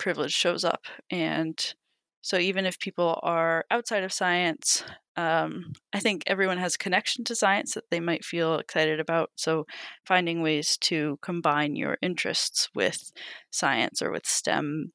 privilege 0.00 0.32
shows 0.32 0.64
up. 0.64 0.86
And 1.10 1.74
so 2.22 2.38
even 2.38 2.66
if 2.66 2.80
people 2.80 3.20
are 3.22 3.64
outside 3.70 4.02
of 4.02 4.12
science, 4.12 4.82
um, 5.16 5.72
I 5.92 6.00
think 6.00 6.24
everyone 6.26 6.58
has 6.58 6.74
a 6.74 6.78
connection 6.78 7.24
to 7.24 7.36
science 7.36 7.74
that 7.74 7.90
they 7.90 8.00
might 8.00 8.24
feel 8.24 8.56
excited 8.56 8.98
about. 8.98 9.30
So 9.36 9.66
finding 10.04 10.42
ways 10.42 10.76
to 10.82 11.18
combine 11.22 11.76
your 11.76 11.98
interests 12.02 12.68
with 12.74 13.12
science 13.50 14.02
or 14.02 14.10
with 14.10 14.26
STEM 14.26 14.92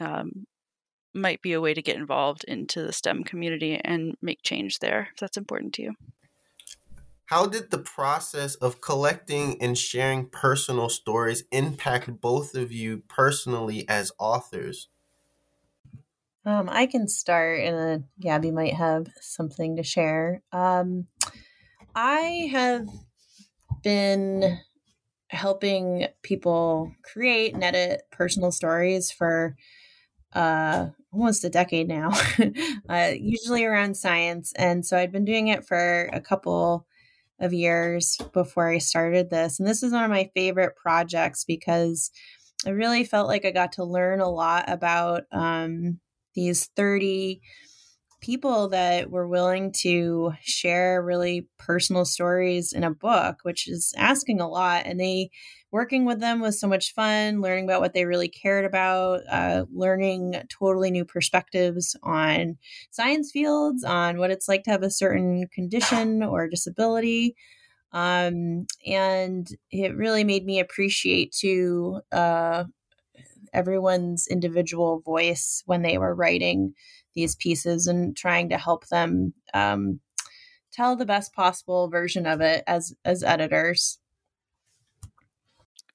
um, 0.00 0.46
might 1.14 1.42
be 1.42 1.52
a 1.52 1.60
way 1.60 1.74
to 1.74 1.82
get 1.82 1.96
involved 1.96 2.44
into 2.44 2.82
the 2.82 2.92
STEM 2.92 3.24
community 3.24 3.80
and 3.84 4.14
make 4.22 4.42
change 4.42 4.78
there 4.78 5.08
if 5.12 5.20
that's 5.20 5.36
important 5.36 5.74
to 5.74 5.82
you. 5.82 5.92
How 7.26 7.46
did 7.46 7.70
the 7.70 7.78
process 7.78 8.54
of 8.54 8.80
collecting 8.80 9.60
and 9.60 9.76
sharing 9.76 10.30
personal 10.30 10.88
stories 10.88 11.44
impact 11.50 12.20
both 12.22 12.54
of 12.54 12.72
you 12.72 13.00
personally 13.08 13.86
as 13.90 14.10
authors? 14.18 14.88
Um, 16.46 16.68
I 16.70 16.86
can 16.86 17.08
start, 17.08 17.60
and 17.60 17.76
then 17.76 18.08
Gabby 18.20 18.50
might 18.50 18.74
have 18.74 19.08
something 19.20 19.76
to 19.76 19.82
share. 19.82 20.42
Um, 20.52 21.06
I 21.94 22.48
have 22.52 22.88
been 23.82 24.60
helping 25.28 26.08
people 26.22 26.94
create 27.02 27.54
and 27.54 27.64
edit 27.64 28.02
personal 28.12 28.52
stories 28.52 29.12
for 29.12 29.56
uh, 30.34 30.90
almost 31.12 31.44
a 31.44 31.50
decade 31.50 31.88
now, 31.88 32.10
uh, 32.88 33.12
usually 33.18 33.64
around 33.64 33.96
science. 33.96 34.52
And 34.56 34.86
so 34.86 34.98
I'd 34.98 35.12
been 35.12 35.24
doing 35.26 35.48
it 35.48 35.66
for 35.66 36.06
a 36.12 36.20
couple 36.20 36.86
of 37.40 37.52
years 37.52 38.18
before 38.32 38.68
I 38.68 38.78
started 38.78 39.30
this. 39.30 39.58
And 39.58 39.68
this 39.68 39.82
is 39.82 39.92
one 39.92 40.04
of 40.04 40.10
my 40.10 40.30
favorite 40.34 40.76
projects 40.76 41.44
because 41.44 42.10
I 42.66 42.70
really 42.70 43.04
felt 43.04 43.28
like 43.28 43.44
I 43.44 43.50
got 43.50 43.72
to 43.72 43.84
learn 43.84 44.20
a 44.20 44.28
lot 44.28 44.64
about 44.68 45.22
um, 45.32 46.00
these 46.34 46.70
30 46.76 47.40
people 48.24 48.68
that 48.70 49.10
were 49.10 49.28
willing 49.28 49.70
to 49.70 50.32
share 50.40 51.02
really 51.02 51.46
personal 51.58 52.06
stories 52.06 52.72
in 52.72 52.82
a 52.82 52.90
book, 52.90 53.40
which 53.42 53.68
is 53.68 53.92
asking 53.98 54.40
a 54.40 54.48
lot. 54.48 54.86
And 54.86 54.98
they 54.98 55.30
working 55.70 56.06
with 56.06 56.20
them 56.20 56.40
was 56.40 56.58
so 56.58 56.66
much 56.66 56.94
fun, 56.94 57.42
learning 57.42 57.64
about 57.64 57.82
what 57.82 57.92
they 57.92 58.06
really 58.06 58.28
cared 58.28 58.64
about, 58.64 59.20
uh, 59.30 59.66
learning 59.74 60.40
totally 60.48 60.90
new 60.90 61.04
perspectives 61.04 61.94
on 62.02 62.56
science 62.90 63.30
fields, 63.30 63.84
on 63.84 64.16
what 64.16 64.30
it's 64.30 64.48
like 64.48 64.62
to 64.62 64.70
have 64.70 64.82
a 64.82 64.90
certain 64.90 65.46
condition 65.52 66.22
or 66.22 66.48
disability. 66.48 67.36
Um, 67.92 68.66
and 68.86 69.46
it 69.70 69.94
really 69.96 70.24
made 70.24 70.46
me 70.46 70.60
appreciate 70.60 71.32
too 71.32 72.00
uh, 72.10 72.64
everyone's 73.52 74.26
individual 74.26 75.00
voice 75.00 75.62
when 75.66 75.82
they 75.82 75.98
were 75.98 76.14
writing 76.14 76.74
these 77.14 77.36
pieces 77.36 77.86
and 77.86 78.16
trying 78.16 78.48
to 78.48 78.58
help 78.58 78.86
them 78.88 79.32
um, 79.52 80.00
tell 80.72 80.96
the 80.96 81.06
best 81.06 81.32
possible 81.34 81.88
version 81.88 82.26
of 82.26 82.40
it 82.40 82.64
as 82.66 82.94
as 83.04 83.22
editors 83.22 83.98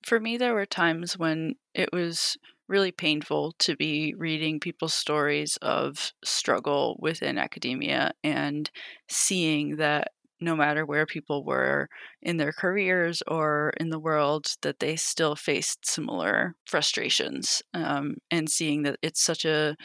for 0.04 0.20
me 0.20 0.38
there 0.38 0.54
were 0.54 0.66
times 0.66 1.18
when 1.18 1.56
it 1.74 1.90
was 1.92 2.38
really 2.68 2.92
painful 2.92 3.54
to 3.58 3.76
be 3.76 4.14
reading 4.16 4.60
people's 4.60 4.94
stories 4.94 5.58
of 5.62 6.14
struggle 6.24 6.98
within 7.02 7.38
academia 7.38 8.12
and 8.24 8.70
seeing 9.10 9.78
that 9.78 10.12
no 10.42 10.56
matter 10.56 10.86
where 10.86 11.06
people 11.06 11.44
were 11.44 11.90
in 12.22 12.38
their 12.38 12.54
careers 12.54 13.22
or 13.28 13.74
in 13.78 13.90
the 13.90 14.00
world, 14.00 14.56
that 14.62 14.80
they 14.80 14.96
still 14.96 15.36
faced 15.36 15.86
similar 15.86 16.56
frustrations. 16.66 17.62
Um, 17.74 18.16
and 18.32 18.50
seeing 18.50 18.84
that 18.84 18.98
it's 19.02 19.22
such 19.22 19.46
a 19.46 19.76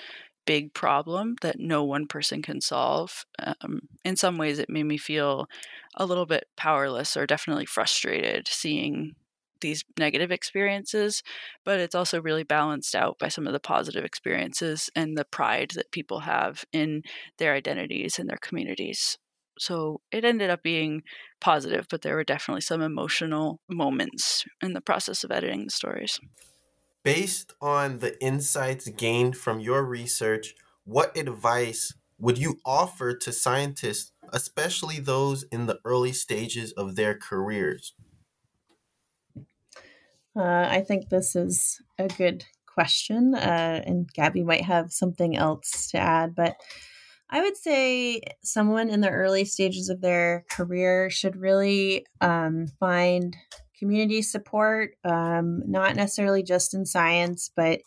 big 0.46 0.74
problem 0.74 1.36
that 1.42 1.58
no 1.58 1.84
one 1.84 2.06
person 2.06 2.42
can 2.42 2.60
solve. 2.60 3.24
Um, 3.38 3.88
in 4.04 4.16
some 4.16 4.38
ways, 4.38 4.58
it 4.58 4.68
made 4.68 4.84
me 4.84 4.98
feel 4.98 5.46
a 5.96 6.06
little 6.06 6.26
bit 6.26 6.44
powerless 6.56 7.16
or 7.16 7.26
definitely 7.26 7.66
frustrated 7.66 8.48
seeing 8.48 9.14
these 9.60 9.84
negative 9.98 10.30
experiences, 10.30 11.22
but 11.64 11.80
it's 11.80 11.94
also 11.94 12.20
really 12.20 12.42
balanced 12.42 12.94
out 12.94 13.18
by 13.18 13.28
some 13.28 13.46
of 13.46 13.52
the 13.52 13.60
positive 13.60 14.04
experiences 14.04 14.90
and 14.94 15.16
the 15.16 15.24
pride 15.24 15.72
that 15.74 15.90
people 15.90 16.20
have 16.20 16.64
in 16.72 17.02
their 17.38 17.54
identities 17.54 18.18
and 18.18 18.28
their 18.28 18.38
communities. 18.38 19.16
So 19.58 20.00
it 20.10 20.24
ended 20.24 20.50
up 20.50 20.62
being 20.62 21.02
positive, 21.40 21.86
but 21.88 22.02
there 22.02 22.16
were 22.16 22.24
definitely 22.24 22.60
some 22.60 22.82
emotional 22.82 23.60
moments 23.68 24.44
in 24.60 24.72
the 24.72 24.80
process 24.80 25.24
of 25.24 25.30
editing 25.30 25.64
the 25.64 25.70
stories. 25.70 26.20
Based 27.04 27.52
on 27.60 27.98
the 27.98 28.18
insights 28.24 28.88
gained 28.88 29.36
from 29.36 29.60
your 29.60 29.84
research, 29.84 30.54
what 30.84 31.14
advice 31.16 31.92
would 32.18 32.38
you 32.38 32.60
offer 32.64 33.14
to 33.14 33.30
scientists, 33.30 34.12
especially 34.32 35.00
those 35.00 35.42
in 35.44 35.66
the 35.66 35.78
early 35.84 36.12
stages 36.12 36.72
of 36.72 36.96
their 36.96 37.14
careers? 37.14 37.92
Uh, 40.34 40.66
I 40.70 40.80
think 40.80 41.10
this 41.10 41.36
is 41.36 41.82
a 41.98 42.08
good 42.08 42.46
question, 42.66 43.34
uh, 43.34 43.82
and 43.84 44.10
Gabby 44.12 44.42
might 44.42 44.64
have 44.64 44.90
something 44.90 45.36
else 45.36 45.90
to 45.90 45.98
add, 45.98 46.34
but 46.34 46.56
I 47.28 47.42
would 47.42 47.56
say 47.58 48.22
someone 48.42 48.88
in 48.88 49.02
the 49.02 49.10
early 49.10 49.44
stages 49.44 49.90
of 49.90 50.00
their 50.00 50.46
career 50.50 51.10
should 51.10 51.36
really 51.36 52.06
um, 52.22 52.68
find 52.80 53.36
community 53.78 54.22
support, 54.22 54.92
um, 55.04 55.62
not 55.66 55.96
necessarily 55.96 56.42
just 56.42 56.74
in 56.74 56.86
science, 56.86 57.50
but 57.54 57.80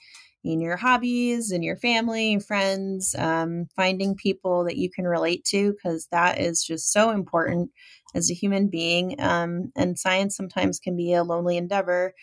in 0.44 0.62
your 0.62 0.78
hobbies, 0.78 1.52
in 1.52 1.62
your 1.64 1.76
family 1.78 2.34
and 2.34 2.46
friends, 2.46 3.16
um, 3.18 3.68
finding 3.76 4.16
people 4.16 4.64
that 4.64 4.78
you 4.78 4.90
can 4.90 5.06
relate 5.06 5.44
to, 5.46 5.74
because 5.74 6.08
that 6.12 6.40
is 6.40 6.64
just 6.64 6.92
so 6.92 7.10
important 7.10 7.72
as 8.16 8.32
a 8.32 8.36
human 8.36 8.68
being. 8.68 9.20
Um, 9.20 9.72
and 9.76 10.00
science 10.00 10.38
sometimes 10.38 10.80
can 10.80 10.96
be 10.96 11.14
a 11.14 11.24
lonely 11.24 11.58
endeavor 11.58 12.14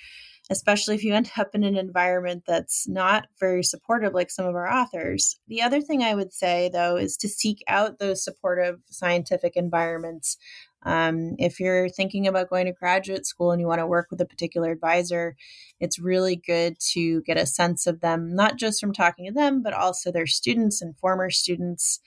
especially 0.51 0.95
if 0.95 1.03
you 1.03 1.15
end 1.15 1.31
up 1.39 1.55
in 1.55 1.65
an 1.65 1.77
environment 1.77 2.45
that's 2.47 2.87
not 2.87 3.27
very 3.41 3.63
supportive, 3.63 4.13
like 4.13 4.31
some 4.31 4.47
of 4.47 4.55
our 4.55 4.71
authors. 4.71 5.39
The 5.49 5.63
other 5.63 5.81
thing 5.81 6.03
I 6.03 6.15
would 6.15 6.33
say, 6.33 6.71
though, 6.73 6.97
is 6.97 7.17
to 7.19 7.29
seek 7.29 7.63
out 7.67 7.99
those 7.99 8.23
supportive 8.23 8.81
scientific 8.91 9.57
environments. 9.57 10.37
Um, 10.85 11.35
if 11.39 11.61
you're 11.61 11.89
thinking 11.89 12.27
about 12.27 12.51
going 12.51 12.67
to 12.67 12.73
graduate 12.73 13.27
school 13.27 13.51
and 13.51 13.61
you 13.61 13.67
want 13.67 13.81
to 13.81 13.87
work 13.87 14.09
with 14.11 14.21
a 14.21 14.27
particular 14.27 14.71
advisor, 14.71 15.37
it's 15.81 15.99
really 15.99 16.37
good 16.37 16.79
to 16.93 17.23
get 17.23 17.37
a 17.37 17.47
sense 17.47 17.87
of 17.87 18.01
them, 18.01 18.35
not 18.35 18.57
just 18.57 18.81
from 18.81 18.93
talking 18.93 19.27
to 19.27 19.33
them, 19.33 19.63
but 19.63 19.73
also 19.73 20.13
their 20.13 20.27
students 20.27 20.83
and 20.83 20.97
former 20.99 21.31
students. 21.31 22.01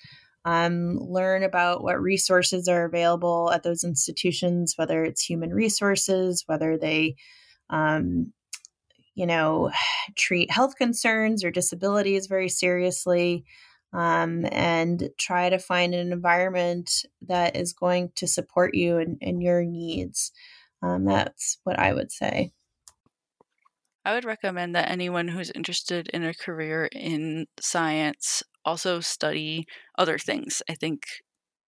Um, 0.45 0.97
learn 1.01 1.43
about 1.43 1.83
what 1.83 1.99
resources 1.99 2.69
are 2.69 2.85
available 2.85 3.51
at 3.51 3.63
those 3.63 3.83
institutions, 3.83 4.75
whether 4.77 5.03
it's 5.03 5.21
human 5.21 5.53
resources, 5.53 6.45
whether 6.47 6.77
they 6.77 7.17
um, 7.69 8.31
you 9.17 9.25
know, 9.25 9.71
treat 10.15 10.49
health 10.49 10.77
concerns 10.77 11.43
or 11.43 11.51
disabilities 11.51 12.27
very 12.27 12.47
seriously, 12.47 13.43
um, 13.97 14.45
and 14.51 15.09
try 15.17 15.49
to 15.49 15.57
find 15.57 15.95
an 15.95 16.11
environment 16.11 17.03
that 17.19 17.57
is 17.57 17.73
going 17.73 18.11
to 18.15 18.27
support 18.27 18.75
you 18.75 18.99
and, 18.99 19.17
and 19.21 19.41
your 19.41 19.63
needs. 19.63 20.31
Um, 20.83 21.05
that's 21.05 21.57
what 21.63 21.79
I 21.79 21.93
would 21.93 22.11
say. 22.11 22.51
I 24.05 24.13
would 24.13 24.23
recommend 24.23 24.75
that 24.75 24.91
anyone 24.91 25.27
who's 25.27 25.49
interested 25.49 26.09
in 26.13 26.23
a 26.23 26.35
career 26.35 26.87
in 26.93 27.47
science 27.59 28.43
also 28.63 28.99
study 28.99 29.65
other 29.97 30.19
things. 30.19 30.61
I 30.69 30.75
think 30.75 31.01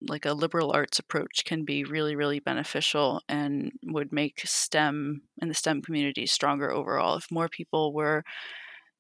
like 0.08 0.26
a 0.26 0.34
liberal 0.34 0.72
arts 0.72 1.00
approach 1.00 1.44
can 1.44 1.66
be 1.66 1.84
really 1.84 2.16
really 2.16 2.40
beneficial 2.40 3.22
and 3.28 3.72
would 3.84 4.14
make 4.14 4.40
STEM 4.46 5.24
and 5.42 5.50
the 5.50 5.56
STEM 5.56 5.82
community 5.82 6.26
stronger 6.26 6.72
overall 6.72 7.18
if 7.18 7.30
more 7.30 7.50
people 7.50 7.94
were 7.94 8.24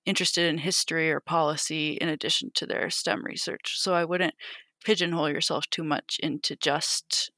interested 0.06 0.46
in 0.46 0.60
history 0.60 1.12
or 1.12 1.20
policy 1.20 1.94
in 1.94 2.10
addition 2.10 2.52
to 2.56 2.66
their 2.66 2.90
STEM 2.90 3.24
research. 3.24 3.78
So 3.78 3.94
I 3.94 4.06
wouldn't 4.06 4.34
pigeonhole 4.84 5.30
yourself 5.30 5.66
too 5.70 5.84
much 5.84 6.20
into 6.22 6.56
just 6.56 7.32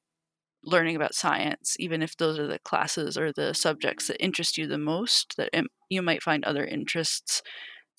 learning 0.64 0.96
about 0.96 1.16
science 1.16 1.76
even 1.80 2.04
if 2.04 2.16
those 2.18 2.38
are 2.38 2.46
the 2.46 2.60
classes 2.60 3.18
or 3.18 3.34
the 3.34 3.52
subjects 3.52 4.08
that 4.08 4.24
interest 4.24 4.60
you 4.60 4.68
the 4.68 4.78
most 4.78 5.36
that 5.36 5.50
you 5.90 6.04
might 6.04 6.22
find 6.22 6.46
other 6.46 6.64
interests 6.64 7.42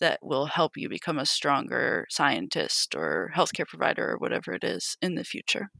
that 0.02 0.18
will 0.22 0.46
help 0.46 0.76
you 0.76 0.88
become 0.88 1.18
a 1.18 1.26
stronger 1.26 2.06
scientist 2.10 2.94
or 2.94 3.30
healthcare 3.34 3.66
provider 3.66 4.10
or 4.10 4.18
whatever 4.18 4.52
it 4.52 4.64
is 4.64 4.96
in 5.00 5.14
the 5.14 5.24
future. 5.24 5.70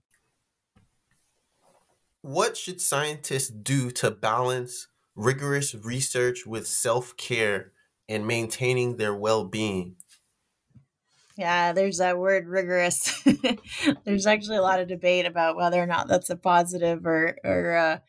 What 2.21 2.57
should 2.57 2.81
scientists 2.81 3.49
do 3.49 3.91
to 3.93 4.13
balance 4.13 4.87
rigorous 5.17 5.75
research 5.75 6.47
with 6.47 6.69
self 6.69 7.17
care 7.17 7.73
and 8.13 8.27
maintaining 8.27 8.97
their 8.97 9.15
well 9.15 9.45
being? 9.45 9.97
Yeah, 11.37 11.73
there's 11.73 11.99
that 11.99 12.19
word 12.19 12.47
rigorous. 12.47 13.23
there's 14.05 14.27
actually 14.27 14.59
a 14.59 14.63
lot 14.63 14.81
of 14.81 14.89
debate 14.89 15.27
about 15.27 15.57
whether 15.57 15.83
or 15.83 15.87
not 15.87 16.07
that's 16.07 16.31
a 16.31 16.37
positive 16.37 17.07
or, 17.07 17.37
or 17.43 17.73
a 17.73 18.03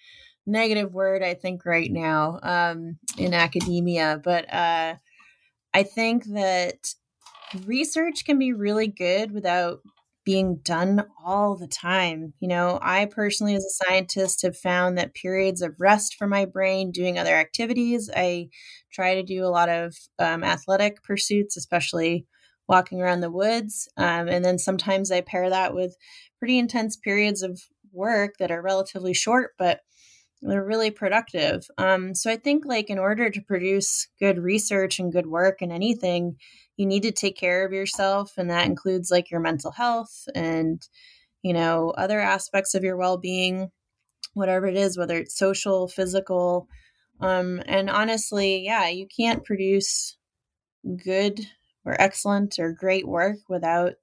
negative 0.46 0.94
word, 0.94 1.24
I 1.24 1.34
think, 1.34 1.66
right 1.66 1.90
now 1.90 2.40
um, 2.44 2.98
in 3.18 3.34
academia. 3.34 4.20
But 4.22 4.54
uh, 4.54 4.96
I 5.74 5.84
think 5.84 6.26
that 6.26 6.94
research 7.66 8.26
can 8.26 8.38
be 8.38 8.52
really 8.52 8.88
good 8.88 9.32
without 9.32 9.82
being 10.26 10.60
done 10.64 11.06
all 11.24 11.58
the 11.58 11.68
time. 11.68 12.34
You 12.40 12.48
know, 12.48 12.80
I 12.82 13.06
personally, 13.06 13.56
as 13.56 13.66
a 13.66 13.86
scientist, 13.86 14.42
have 14.44 14.58
found 14.58 14.98
that 14.98 15.14
periods 15.14 15.62
of 15.62 15.76
rest 15.80 16.16
for 16.16 16.28
my 16.28 16.46
brain, 16.46 16.92
doing 16.92 17.20
other 17.20 17.36
activities, 17.36 18.10
I 18.16 18.50
try 18.92 19.16
to 19.16 19.24
do 19.24 19.44
a 19.44 19.50
lot 19.50 19.70
of 19.70 19.96
um, 20.20 20.44
athletic 20.44 21.04
pursuits, 21.04 21.58
especially 21.58 22.26
walking 22.68 23.02
around 23.02 23.20
the 23.20 23.32
woods. 23.32 23.90
Um, 23.98 24.28
and 24.30 24.44
then 24.46 24.58
sometimes 24.58 25.12
I 25.12 25.22
pair 25.22 25.50
that 25.50 25.74
with 25.74 25.96
pretty 26.40 26.58
intense 26.58 26.96
periods 26.96 27.44
of 27.44 27.60
work 27.92 28.36
that 28.40 28.52
are 28.52 28.62
relatively 28.62 29.14
short, 29.14 29.52
but 29.58 29.82
they're 30.42 30.66
really 30.66 30.92
productive. 30.92 31.66
Um, 31.78 32.16
so 32.16 32.30
I 32.30 32.36
think, 32.36 32.66
like, 32.66 32.90
in 32.90 33.00
order 33.00 33.30
to 33.30 33.42
produce 33.42 34.08
good 34.20 34.38
research 34.40 35.00
and 35.00 35.12
good 35.12 35.28
work 35.28 35.62
in 35.62 35.72
anything, 35.72 36.36
you 36.78 36.86
need 36.86 37.04
to 37.04 37.12
take 37.12 37.38
care 37.38 37.66
of 37.66 37.74
yourself. 37.74 38.34
And 38.38 38.50
that 38.50 38.66
includes 38.66 39.12
like 39.12 39.30
your 39.30 39.40
mental 39.40 39.72
health 39.72 40.28
and, 40.34 40.82
you 41.42 41.54
know, 41.54 41.92
other 41.92 42.20
aspects 42.20 42.76
of 42.76 42.84
your 42.84 42.98
well 42.98 43.18
being, 43.18 43.72
whatever 44.34 44.66
it 44.68 44.76
is, 44.76 44.98
whether 44.98 45.18
it's 45.18 45.38
social, 45.38 45.88
physical. 45.88 46.68
Um, 47.20 47.62
and 47.68 47.90
honestly, 47.90 48.66
yeah, 48.66 48.88
you 48.88 49.08
can't 49.08 49.44
produce 49.44 50.18
good 51.04 51.40
or 51.86 52.00
excellent 52.00 52.58
or 52.60 52.72
great 52.72 53.08
work 53.08 53.38
without 53.48 53.94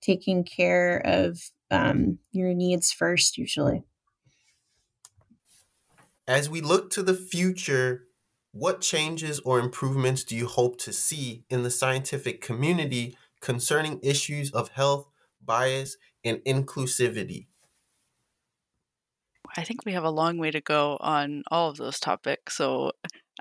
taking 0.00 0.44
care 0.44 1.00
of 1.04 1.50
um, 1.70 2.18
your 2.32 2.52
needs 2.54 2.92
first, 2.92 3.38
usually. 3.38 3.82
As 6.28 6.48
we 6.48 6.60
look 6.60 6.90
to 6.90 7.02
the 7.02 7.14
future, 7.14 8.04
what 8.52 8.80
changes 8.80 9.40
or 9.40 9.58
improvements 9.58 10.24
do 10.24 10.36
you 10.36 10.46
hope 10.46 10.78
to 10.78 10.92
see 10.92 11.44
in 11.50 11.62
the 11.62 11.70
scientific 11.70 12.40
community 12.40 13.16
concerning 13.40 13.98
issues 14.02 14.50
of 14.52 14.70
health, 14.70 15.08
bias, 15.40 15.96
and 16.24 16.38
inclusivity? 16.44 17.46
I 19.56 19.64
think 19.64 19.84
we 19.84 19.92
have 19.92 20.04
a 20.04 20.10
long 20.10 20.38
way 20.38 20.50
to 20.50 20.60
go 20.60 20.96
on 21.00 21.42
all 21.50 21.68
of 21.70 21.76
those 21.76 21.98
topics. 22.00 22.56
So 22.56 22.92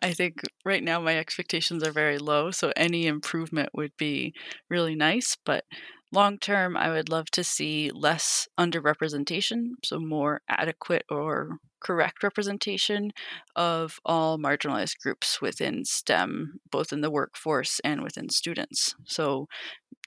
I 0.01 0.13
think 0.13 0.41
right 0.65 0.83
now 0.83 0.99
my 0.99 1.17
expectations 1.17 1.83
are 1.83 1.91
very 1.91 2.17
low. 2.17 2.51
So 2.51 2.73
any 2.75 3.07
improvement 3.07 3.69
would 3.73 3.95
be 3.97 4.33
really 4.69 4.95
nice. 4.95 5.37
But 5.45 5.65
long 6.11 6.37
term, 6.39 6.75
I 6.75 6.89
would 6.89 7.09
love 7.09 7.27
to 7.31 7.43
see 7.43 7.91
less 7.93 8.47
underrepresentation, 8.59 9.73
so 9.83 9.99
more 9.99 10.41
adequate 10.49 11.03
or 11.09 11.57
correct 11.81 12.23
representation 12.23 13.11
of 13.55 13.99
all 14.05 14.37
marginalized 14.37 14.99
groups 14.99 15.41
within 15.41 15.83
STEM, 15.85 16.59
both 16.71 16.93
in 16.93 17.01
the 17.01 17.11
workforce 17.11 17.79
and 17.83 18.01
within 18.01 18.29
students. 18.29 18.95
So 19.05 19.47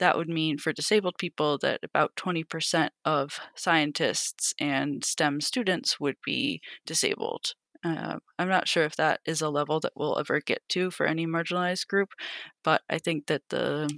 that 0.01 0.17
would 0.17 0.29
mean 0.29 0.59
for 0.59 0.73
disabled 0.73 1.17
people 1.19 1.59
that 1.59 1.81
about 1.83 2.17
20% 2.17 2.89
of 3.05 3.39
scientists 3.55 4.55
and 4.59 5.05
STEM 5.05 5.41
students 5.41 6.01
would 6.01 6.17
be 6.25 6.61
disabled. 6.87 7.55
Uh, 7.85 8.19
I'm 8.39 8.49
not 8.49 8.67
sure 8.67 8.85
if 8.85 8.97
that 8.97 9.21
is 9.27 9.43
a 9.43 9.51
level 9.51 9.79
that 9.81 9.93
we'll 9.95 10.19
ever 10.19 10.41
get 10.41 10.63
to 10.71 10.91
for 10.91 11.05
any 11.07 11.27
marginalized 11.27 11.87
group, 11.87 12.11
but 12.63 12.81
I 12.89 12.99
think 12.99 13.27
that 13.27 13.43
the 13.51 13.91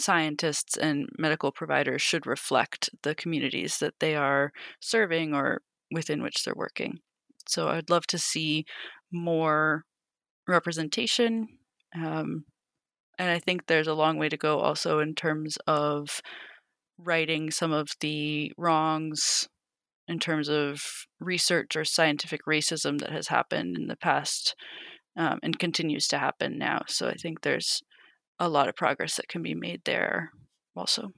scientists 0.00 0.76
and 0.76 1.08
medical 1.18 1.50
providers 1.50 2.02
should 2.02 2.26
reflect 2.26 2.90
the 3.02 3.14
communities 3.14 3.78
that 3.78 3.94
they 3.98 4.14
are 4.14 4.52
serving 4.80 5.34
or 5.34 5.62
within 5.90 6.22
which 6.22 6.44
they're 6.44 6.54
working. 6.54 7.00
So 7.48 7.68
I'd 7.68 7.90
love 7.90 8.06
to 8.08 8.18
see 8.18 8.64
more 9.12 9.84
representation. 10.48 11.48
Um, 11.94 12.44
and 13.18 13.30
I 13.30 13.38
think 13.38 13.66
there's 13.66 13.86
a 13.86 13.94
long 13.94 14.18
way 14.18 14.28
to 14.28 14.36
go 14.36 14.58
also 14.60 14.98
in 14.98 15.14
terms 15.14 15.56
of 15.66 16.20
righting 16.98 17.50
some 17.50 17.72
of 17.72 17.88
the 18.00 18.52
wrongs 18.56 19.48
in 20.08 20.18
terms 20.18 20.48
of 20.48 20.80
research 21.18 21.76
or 21.76 21.84
scientific 21.84 22.42
racism 22.48 23.00
that 23.00 23.10
has 23.10 23.28
happened 23.28 23.76
in 23.76 23.88
the 23.88 23.96
past 23.96 24.54
um, 25.16 25.40
and 25.42 25.58
continues 25.58 26.06
to 26.08 26.18
happen 26.18 26.58
now. 26.58 26.82
So 26.86 27.08
I 27.08 27.14
think 27.14 27.40
there's 27.40 27.82
a 28.38 28.48
lot 28.48 28.68
of 28.68 28.76
progress 28.76 29.16
that 29.16 29.28
can 29.28 29.42
be 29.42 29.54
made 29.54 29.82
there 29.84 30.30
also. 30.76 31.10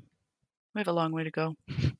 We 0.74 0.80
have 0.80 0.88
a 0.88 0.92
long 0.92 1.12
way 1.12 1.24
to 1.24 1.30
go. 1.30 1.54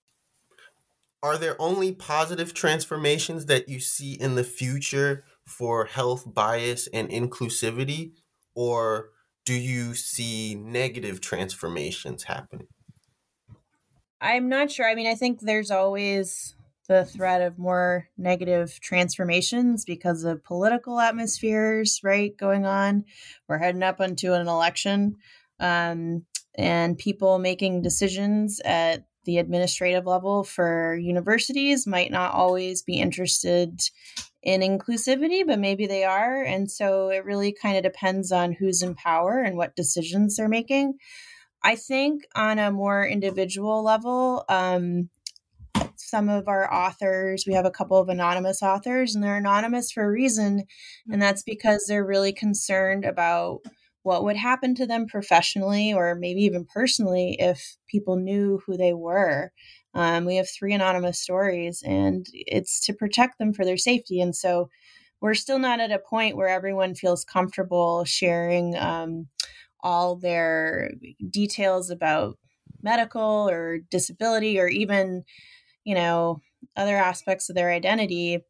Are 1.23 1.37
there 1.37 1.61
only 1.61 1.93
positive 1.93 2.55
transformations 2.55 3.47
that 3.47 3.69
you 3.69 3.81
see 3.81 4.15
in 4.15 4.37
the 4.37 4.45
future 4.45 5.25
for 5.45 5.87
health 5.87 6.33
bias 6.33 6.87
and 6.93 7.09
inclusivity? 7.09 8.13
Or 8.55 9.11
do 9.45 9.55
you 9.55 9.95
see 9.95 10.55
negative 10.55 11.21
transformations 11.21 12.25
happening? 12.25 12.69
I'm 14.21 14.49
not 14.49 14.71
sure. 14.71 14.89
I 14.89 14.95
mean, 14.95 15.07
I 15.07 15.15
think 15.15 15.41
there's 15.41 15.71
always 15.71 16.55
the 16.89 17.05
threat 17.05 17.43
of 17.43 17.59
more 17.59 18.09
negative 18.17 18.79
transformations 18.81 19.85
because 19.85 20.25
of 20.25 20.45
political 20.45 20.99
atmospheres, 20.99 22.01
right, 22.03 22.37
going 22.37 22.65
on. 22.65 23.05
We're 23.49 23.59
heading 23.59 23.83
up 23.83 24.01
into 24.01 24.35
an 24.35 24.49
election, 24.49 25.17
um, 25.61 26.27
and 26.57 26.99
people 26.99 27.39
making 27.39 27.83
decisions 27.83 28.61
at 28.65 29.05
the 29.29 29.37
administrative 29.37 30.07
level 30.07 30.43
for 30.43 30.97
universities 30.97 31.87
might 31.87 32.11
not 32.11 32.33
always 32.33 32.81
be 32.81 32.99
interested 32.99 33.79
in 34.43 34.63
inclusivity, 34.63 35.47
but 35.47 35.59
maybe 35.59 35.87
they 35.87 36.03
are. 36.03 36.43
And 36.43 36.71
so 36.71 37.11
it 37.11 37.27
really 37.27 37.53
kind 37.53 37.77
of 37.77 37.83
depends 37.83 38.33
on 38.33 38.53
who's 38.53 38.81
in 38.81 38.95
power 38.95 39.43
and 39.43 39.59
what 39.59 39.77
decisions 39.77 40.37
they're 40.37 40.49
making. 40.49 40.95
I 41.63 41.77
think 41.77 42.23
on 42.35 42.59
a 42.59 42.71
more 42.71 43.07
individual 43.07 43.85
level, 43.85 44.47
um, 44.49 45.11
some 45.97 46.31
of 46.31 46.49
our 46.49 46.73
authors, 46.73 47.45
we 47.47 47.53
have 47.53 47.67
a 47.67 47.71
couple 47.71 47.99
of 47.99 48.09
anonymous 48.09 48.63
authors, 48.63 49.15
and 49.15 49.23
they're 49.23 49.37
anonymous 49.37 49.93
for 49.93 50.05
a 50.05 50.11
reason. 50.11 50.65
And 51.13 51.21
that's 51.21 51.43
because 51.43 51.85
they're 51.87 52.03
really 52.03 52.33
concerned 52.33 53.05
about 53.05 53.61
what 54.03 54.25
would 54.25 54.37
happen 54.37 54.75
to 54.77 54.87
them 54.87 55.07
professionally 55.07 55.93
or 55.93 56.15
maybe 56.15 56.43
even 56.43 56.65
personally 56.65 57.37
if 57.39 57.77
people 57.89 58.17
knew 58.17 58.61
who 58.67 58.77
they 58.77 58.93
were. 58.93 59.53
Um, 59.95 60.25
we 60.25 60.37
have 60.37 60.49
three 60.49 60.73
anonymous 60.73 61.19
stories, 61.19 61.83
and 61.85 62.27
it's 62.33 62.85
to 62.87 62.93
protect 62.93 63.39
them 63.39 63.53
for 63.53 63.65
their 63.65 63.77
safety. 63.77 64.21
And 64.21 64.35
so 64.35 64.69
we're 65.21 65.35
still 65.35 65.59
not 65.59 65.81
at 65.81 65.91
a 65.91 65.99
point 65.99 66.37
where 66.37 66.49
everyone 66.49 66.95
feels 66.95 67.25
comfortable 67.25 68.05
sharing 68.05 68.77
um, 68.77 69.27
all 69.81 70.17
their 70.17 70.93
details 71.31 71.91
about 71.91 72.39
medical 72.83 73.49
or 73.49 73.79
disability 73.91 74.61
or 74.61 74.69
even 74.69 75.25
you 75.89 75.95
know, 75.95 76.43
other 76.77 76.99
aspects 76.99 77.49
of 77.49 77.57
their 77.57 77.71
identity 77.71 78.45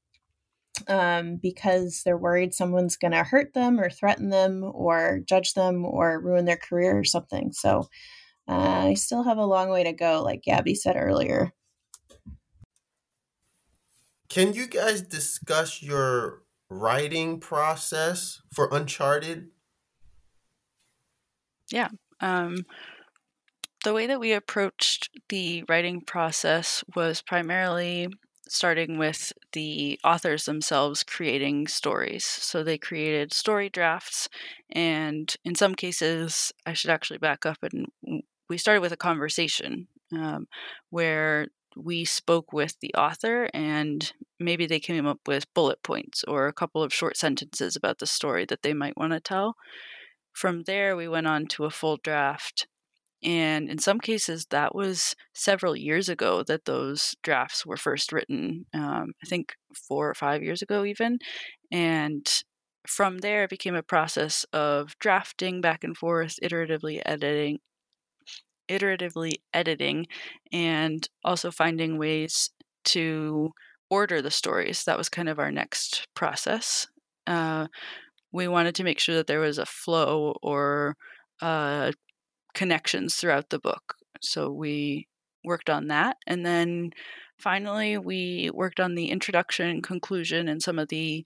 um, 0.87 1.37
because 1.37 2.03
they're 2.05 2.17
worried 2.17 2.55
someone's 2.55 2.97
going 2.97 3.13
to 3.13 3.25
hurt 3.25 3.55
them 3.55 3.81
or 3.81 3.91
threaten 3.91 4.31
them 4.31 4.63
or 4.65 5.21
judge 5.27 5.55
them 5.55 5.85
or 5.85 6.21
ruin 6.21 6.45
their 6.45 6.57
career 6.57 6.99
or 6.99 7.05
something. 7.05 7.53
So 7.53 7.89
uh, 8.49 8.87
I 8.87 8.95
still 8.95 9.25
have 9.25 9.39
a 9.39 9.45
long 9.45 9.69
way 9.69 9.85
to 9.85 9.93
go, 9.93 10.23
like 10.23 10.43
Gabby 10.43 10.75
said 10.75 10.97
earlier. 10.97 11.53
Can 14.29 14.53
you 14.53 14.67
guys 14.67 15.03
discuss 15.03 15.83
your 15.83 16.43
writing 16.71 17.41
process 17.41 18.43
for 18.53 18.69
Uncharted? 18.71 19.49
Yeah. 21.71 21.89
Um, 22.21 22.57
the 23.85 23.95
way 23.95 24.07
that 24.07 24.21
we 24.21 24.33
approached 24.33 25.11
the 25.29 25.65
writing 25.69 26.01
process 26.01 26.85
was 26.95 27.23
primarily 27.23 28.09
starting 28.49 28.99
with 28.99 29.33
the 29.53 29.99
authors 30.05 30.45
themselves 30.45 31.03
creating 31.03 31.69
stories. 31.69 32.25
So 32.25 32.63
they 32.63 32.79
created 32.79 33.33
story 33.33 33.69
drafts, 33.69 34.29
and 34.71 35.35
in 35.45 35.55
some 35.55 35.75
cases, 35.75 36.53
I 36.67 36.73
should 36.73 36.91
actually 36.91 37.19
back 37.19 37.47
up 37.47 37.59
and 37.63 37.87
we 38.49 38.59
started 38.59 38.81
with 38.81 38.93
a 38.93 38.97
conversation 38.97 39.89
um, 40.13 40.49
where 40.91 41.49
we 41.77 42.05
spoke 42.05 42.53
with 42.53 42.77
the 42.81 42.93
author 42.95 43.49
and 43.55 44.13
maybe 44.41 44.67
they 44.67 44.81
came 44.81 45.07
up 45.07 45.21
with 45.27 45.53
bullet 45.55 45.83
points 45.83 46.25
or 46.27 46.47
a 46.47 46.53
couple 46.53 46.83
of 46.83 46.93
short 46.93 47.17
sentences 47.17 47.77
about 47.77 47.99
the 47.99 48.07
story 48.07 48.45
that 48.47 48.63
they 48.63 48.73
might 48.73 48.97
want 48.97 49.13
to 49.13 49.21
tell. 49.21 49.55
From 50.33 50.65
there, 50.65 50.97
we 50.97 51.09
went 51.09 51.27
on 51.27 51.47
to 51.49 51.65
a 51.65 51.71
full 51.71 51.99
draft 52.03 52.67
and 53.23 53.69
in 53.69 53.79
some 53.79 53.99
cases, 53.99 54.47
that 54.51 54.75
was 54.75 55.17
several 55.35 55.77
years 55.77 56.09
ago 56.09 56.43
that 56.45 56.65
those 56.67 57.15
drafts 57.23 57.67
were 57.67 57.77
first 57.77 58.13
written. 58.13 58.67
Um, 58.73 59.13
I 59.23 59.27
think 59.27 59.55
four 59.75 60.09
or 60.09 60.15
five 60.15 60.43
years 60.43 60.63
ago, 60.63 60.85
even. 60.85 61.19
And 61.73 62.27
from 62.87 63.19
there, 63.19 63.45
it 63.45 63.51
became 63.51 63.75
a 63.75 63.83
process 63.83 64.45
of 64.53 64.97
drafting 64.99 65.61
back 65.61 65.83
and 65.85 65.97
forth, 65.97 66.39
iteratively 66.43 67.03
editing, 67.05 67.59
iteratively 68.69 69.35
editing, 69.53 70.07
and 70.53 71.09
also 71.25 71.51
finding 71.51 71.99
ways 71.99 72.51
to 72.85 73.53
order 73.91 74.23
the 74.23 74.31
stories. 74.31 74.85
That 74.85 74.99
was 74.99 75.09
kind 75.09 75.29
of 75.29 75.39
our 75.39 75.51
next 75.51 76.07
process. 76.15 76.87
Uh, 77.27 77.67
we 78.33 78.47
wanted 78.49 78.75
to 78.77 78.85
make 78.85 79.01
sure 79.01 79.17
that 79.17 79.27
there 79.27 79.41
was 79.41 79.59
a 79.59 79.67
flow 79.67 80.37
or 80.43 80.97
uh, 81.41 81.93
connections 82.59 83.15
throughout 83.15 83.51
the 83.51 83.61
book. 83.61 83.95
So 84.21 84.51
we 84.51 85.07
worked 85.45 85.71
on 85.71 85.87
that. 85.87 86.17
And 86.27 86.45
then 86.45 86.91
finally, 87.39 87.97
we 87.97 88.51
worked 88.53 88.81
on 88.81 88.97
the 88.97 89.11
introduction, 89.11 89.81
conclusion, 89.81 90.49
and 90.49 90.61
some 90.61 90.77
of 90.77 90.89
the 90.89 91.25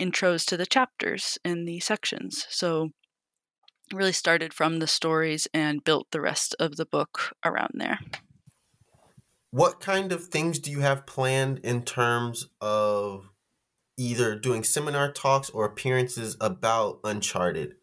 intros 0.00 0.46
to 0.46 0.56
the 0.56 0.64
chapters 0.64 1.36
in 1.44 1.66
the 1.66 1.78
sections. 1.80 2.46
So 2.48 2.88
really 3.92 4.12
started 4.12 4.54
from 4.54 4.78
the 4.78 4.86
stories 4.86 5.46
and 5.52 5.84
built 5.84 6.06
the 6.10 6.22
rest 6.22 6.56
of 6.58 6.76
the 6.76 6.86
book 6.86 7.34
around 7.44 7.72
there. 7.74 7.98
What 9.50 9.78
kind 9.78 10.10
of 10.10 10.28
things 10.28 10.58
do 10.58 10.70
you 10.70 10.80
have 10.80 11.04
planned 11.04 11.58
in 11.58 11.82
terms 11.82 12.48
of 12.62 13.28
either 13.98 14.34
doing 14.38 14.64
seminar 14.64 15.12
talks 15.12 15.50
or 15.50 15.66
appearances 15.66 16.38
about 16.40 17.00
Uncharted? 17.04 17.74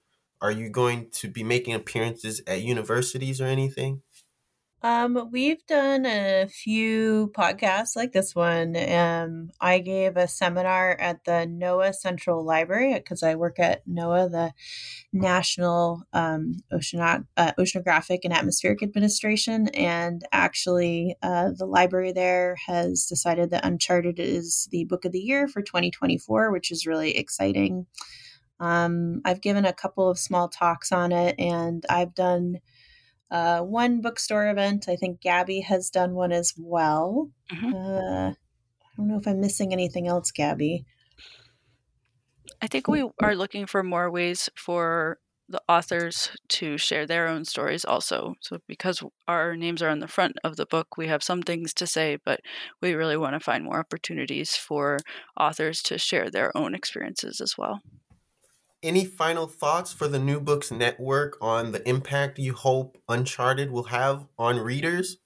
Are 0.42 0.52
you 0.52 0.70
going 0.70 1.10
to 1.12 1.28
be 1.28 1.44
making 1.44 1.74
appearances 1.74 2.42
at 2.48 2.62
universities 2.62 3.42
or 3.42 3.46
anything? 3.46 4.02
Um, 4.82 5.28
we've 5.32 5.66
done 5.66 6.06
a 6.06 6.48
few 6.48 7.34
podcasts 7.36 7.98
like 7.98 8.14
this 8.14 8.34
one. 8.34 8.78
Um, 8.78 9.50
I 9.60 9.80
gave 9.80 10.16
a 10.16 10.28
seminar 10.28 10.92
at 10.92 11.26
the 11.26 11.46
NOAA 11.50 11.94
Central 11.94 12.46
Library 12.46 12.94
because 12.94 13.22
I 13.22 13.36
work 13.36 13.60
at 13.60 13.86
NOAA, 13.86 14.32
the 14.32 14.54
National 15.12 16.04
um, 16.14 16.54
uh, 16.72 16.78
Oceanographic 17.60 18.20
and 18.24 18.32
Atmospheric 18.32 18.82
Administration. 18.82 19.68
And 19.70 20.22
actually, 20.32 21.18
uh, 21.22 21.50
the 21.58 21.66
library 21.66 22.14
there 22.14 22.56
has 22.66 23.06
decided 23.06 23.52
that 23.52 23.66
Uncharted 23.66 24.18
is 24.18 24.70
the 24.72 24.86
book 24.86 25.04
of 25.04 25.12
the 25.12 25.20
year 25.20 25.50
for 25.50 25.62
2024, 25.62 26.52
which 26.52 26.72
is 26.72 26.88
really 26.88 27.18
exciting. 27.18 27.86
Um, 28.60 29.22
I've 29.26 29.42
given 29.42 29.66
a 29.66 29.74
couple 29.74 30.10
of 30.10 30.20
small 30.20 30.50
talks 30.50 30.92
on 30.92 31.12
it, 31.12 31.36
and 31.40 31.86
I've 31.90 32.14
done 32.14 32.60
uh, 33.32 33.62
one 33.62 34.02
bookstore 34.02 34.50
event. 34.50 34.88
I 34.88 34.96
think 34.96 35.22
Gabby 35.22 35.62
has 35.62 35.90
done 35.90 36.14
one 36.14 36.32
as 36.32 36.54
well. 36.58 37.30
Mm-hmm. 37.52 37.74
Uh, 37.74 38.30
I 38.30 38.36
don't 38.98 39.08
know 39.08 39.18
if 39.18 39.28
I'm 39.28 39.40
missing 39.40 39.72
anything 39.72 40.08
else, 40.08 40.32
Gabby. 40.32 40.86
I 42.62 42.68
think 42.68 42.88
we 42.88 43.08
are 43.22 43.36
looking 43.36 43.66
for 43.66 43.84
more 43.84 44.12
ways 44.12 44.50
for 44.56 45.20
the 45.48 45.62
authors 45.68 46.30
to 46.48 46.78
share 46.78 47.08
their 47.08 47.28
own 47.28 47.44
stories 47.44 47.84
also. 47.84 48.36
So, 48.40 48.60
because 48.68 49.02
our 49.28 49.56
names 49.56 49.82
are 49.82 49.90
on 49.90 50.00
the 50.00 50.08
front 50.08 50.38
of 50.44 50.58
the 50.58 50.66
book, 50.66 50.98
we 50.98 51.08
have 51.08 51.24
some 51.24 51.42
things 51.42 51.74
to 51.76 51.88
say, 51.88 52.18
but 52.24 52.42
we 52.82 52.94
really 52.94 53.18
want 53.18 53.34
to 53.34 53.40
find 53.40 53.64
more 53.64 53.80
opportunities 53.80 54.56
for 54.56 55.00
authors 55.40 55.82
to 55.84 55.98
share 55.98 56.30
their 56.30 56.56
own 56.56 56.76
experiences 56.76 57.42
as 57.42 57.58
well. 57.58 57.82
Any 58.82 59.04
final 59.04 59.46
thoughts 59.46 59.92
for 59.92 60.08
the 60.08 60.20
New 60.20 60.40
Books 60.40 60.72
Network 60.72 61.38
on 61.42 61.74
the 61.74 61.88
impact 61.88 62.40
you 62.40 62.54
hope 62.54 62.98
Uncharted 63.10 63.72
will 63.72 63.84
have 63.84 64.26
on 64.38 64.58
readers? 64.58 65.18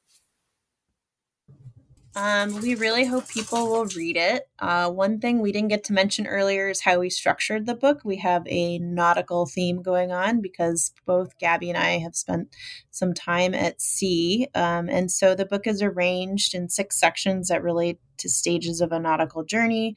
Um, 2.16 2.62
we 2.62 2.74
really 2.74 3.06
hope 3.06 3.28
people 3.28 3.70
will 3.70 3.86
read 3.86 4.18
it. 4.18 4.48
Uh, 4.58 4.90
one 4.90 5.20
thing 5.20 5.40
we 5.40 5.52
didn't 5.52 5.70
get 5.70 5.84
to 5.86 5.94
mention 5.94 6.26
earlier 6.26 6.70
is 6.70 6.82
how 6.82 7.00
we 7.00 7.12
structured 7.12 7.68
the 7.68 7.76
book. 7.76 8.02
We 8.04 8.18
have 8.18 8.44
a 8.48 8.80
nautical 8.80 9.46
theme 9.46 9.84
going 9.84 10.12
on 10.12 10.42
because 10.42 10.92
both 11.06 11.38
Gabby 11.38 11.70
and 11.70 11.78
I 11.78 12.00
have 12.00 12.16
spent 12.16 12.56
some 12.90 13.14
time 13.14 13.54
at 13.54 13.82
sea. 13.82 14.48
Um, 14.56 14.90
and 14.90 15.12
so 15.12 15.36
the 15.36 15.46
book 15.46 15.68
is 15.68 15.82
arranged 15.82 16.56
in 16.56 16.70
six 16.70 17.00
sections 17.00 17.50
that 17.50 17.64
relate 17.64 18.00
to 18.18 18.30
stages 18.30 18.80
of 18.80 18.92
a 18.92 19.00
nautical 19.00 19.44
journey. 19.44 19.96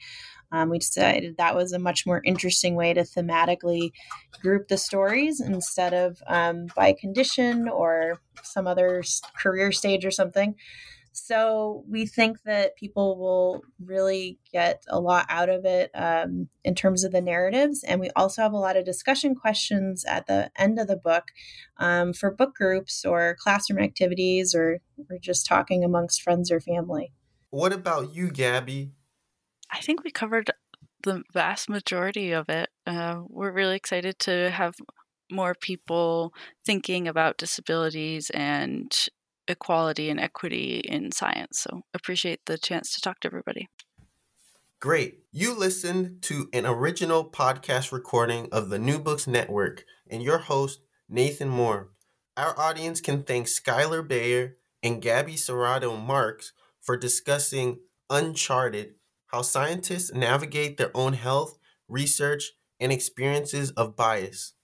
Um, 0.53 0.70
we 0.70 0.78
decided 0.78 1.36
that 1.36 1.55
was 1.55 1.72
a 1.72 1.78
much 1.78 2.07
more 2.07 2.22
interesting 2.24 2.74
way 2.74 2.94
to 2.94 3.03
thematically 3.03 3.90
group 4.40 4.68
the 4.68 4.78
stories 4.78 5.40
instead 5.40 5.94
of 5.94 6.22
um, 6.26 6.66
by 6.74 6.92
condition 6.92 7.68
or 7.68 8.20
some 8.42 8.66
other 8.66 9.03
career 9.36 9.72
stage 9.72 10.05
or 10.05 10.11
something. 10.11 10.55
So 11.18 11.82
we 11.88 12.05
think 12.05 12.42
that 12.42 12.76
people 12.76 13.18
will 13.18 13.62
really 13.82 14.38
get 14.53 14.84
a 14.86 15.01
lot 15.01 15.24
out 15.30 15.49
of 15.49 15.64
it 15.64 15.90
um, 15.94 16.49
in 16.62 16.74
terms 16.74 17.05
of 17.05 17.12
the 17.12 17.22
narratives. 17.22 17.82
And 17.82 18.03
we 18.03 18.11
also 18.14 18.42
have 18.42 18.53
a 18.53 18.59
lot 18.59 18.76
of 18.76 18.84
discussion 18.84 19.34
questions 19.34 20.05
at 20.07 20.26
the 20.26 20.51
end 20.59 20.78
of 20.78 20.88
the 20.88 20.97
book 20.97 21.28
um, 21.78 22.12
for 22.12 22.30
book 22.30 22.55
groups 22.55 23.03
or 23.03 23.34
classroom 23.40 23.78
activities 23.78 24.55
or, 24.55 24.80
or 25.09 25.16
just 25.18 25.47
talking 25.47 25.82
amongst 25.82 26.20
friends 26.20 26.51
or 26.51 26.61
family. 26.61 27.12
What 27.49 27.72
about 27.72 28.14
you, 28.14 28.28
Gabby? 28.30 28.90
I 29.73 29.81
think 29.81 30.05
we 30.05 30.11
covered 30.11 30.51
the 31.03 31.23
vast 31.33 31.69
majority 31.69 32.33
of 32.33 32.49
it. 32.49 32.69
Uh, 32.87 33.23
we're 33.29 33.53
really 33.53 33.77
excited 33.77 34.19
to 34.21 34.51
have 34.51 34.75
more 35.31 35.55
people 35.55 36.33
thinking 36.64 37.09
about 37.09 37.39
disabilities 37.39 38.31
and 38.31 38.93
equality 39.49 40.11
and 40.11 40.21
equity 40.21 40.81
in 40.85 41.12
science. 41.12 41.61
So 41.61 41.83
appreciate 41.95 42.41
the 42.47 42.59
chance 42.59 42.93
to 42.95 43.01
talk 43.01 43.21
to 43.21 43.29
everybody. 43.29 43.69
Great. 44.81 45.21
You 45.33 45.55
listened 45.55 46.23
to 46.23 46.49
an 46.53 46.67
original 46.67 47.25
podcast 47.25 47.93
recording 47.93 48.49
of 48.53 48.69
the 48.69 48.79
New 48.79 48.99
Books 48.99 49.27
Network 49.27 49.85
and 50.09 50.23
your 50.23 50.39
host, 50.39 50.81
Nathan 51.09 51.49
Moore. 51.49 51.91
Our 52.37 52.59
audience 52.59 53.01
can 53.01 53.23
thank 53.23 53.47
Skylar 53.47 54.07
Bayer 54.07 54.57
and 54.83 55.01
Gabby 55.01 55.35
Serrato 55.35 55.99
Marks 55.99 56.53
for 56.81 56.97
discussing 56.97 57.79
Uncharted 58.11 58.95
how 59.29 59.43
scientists 59.43 60.12
navigate 60.12 60.77
their 60.77 60.91
own 60.97 61.14
health, 61.14 61.59
research, 61.89 62.53
and 62.81 62.93
experiences 62.93 63.70
of 63.72 63.97
bias. 63.97 64.55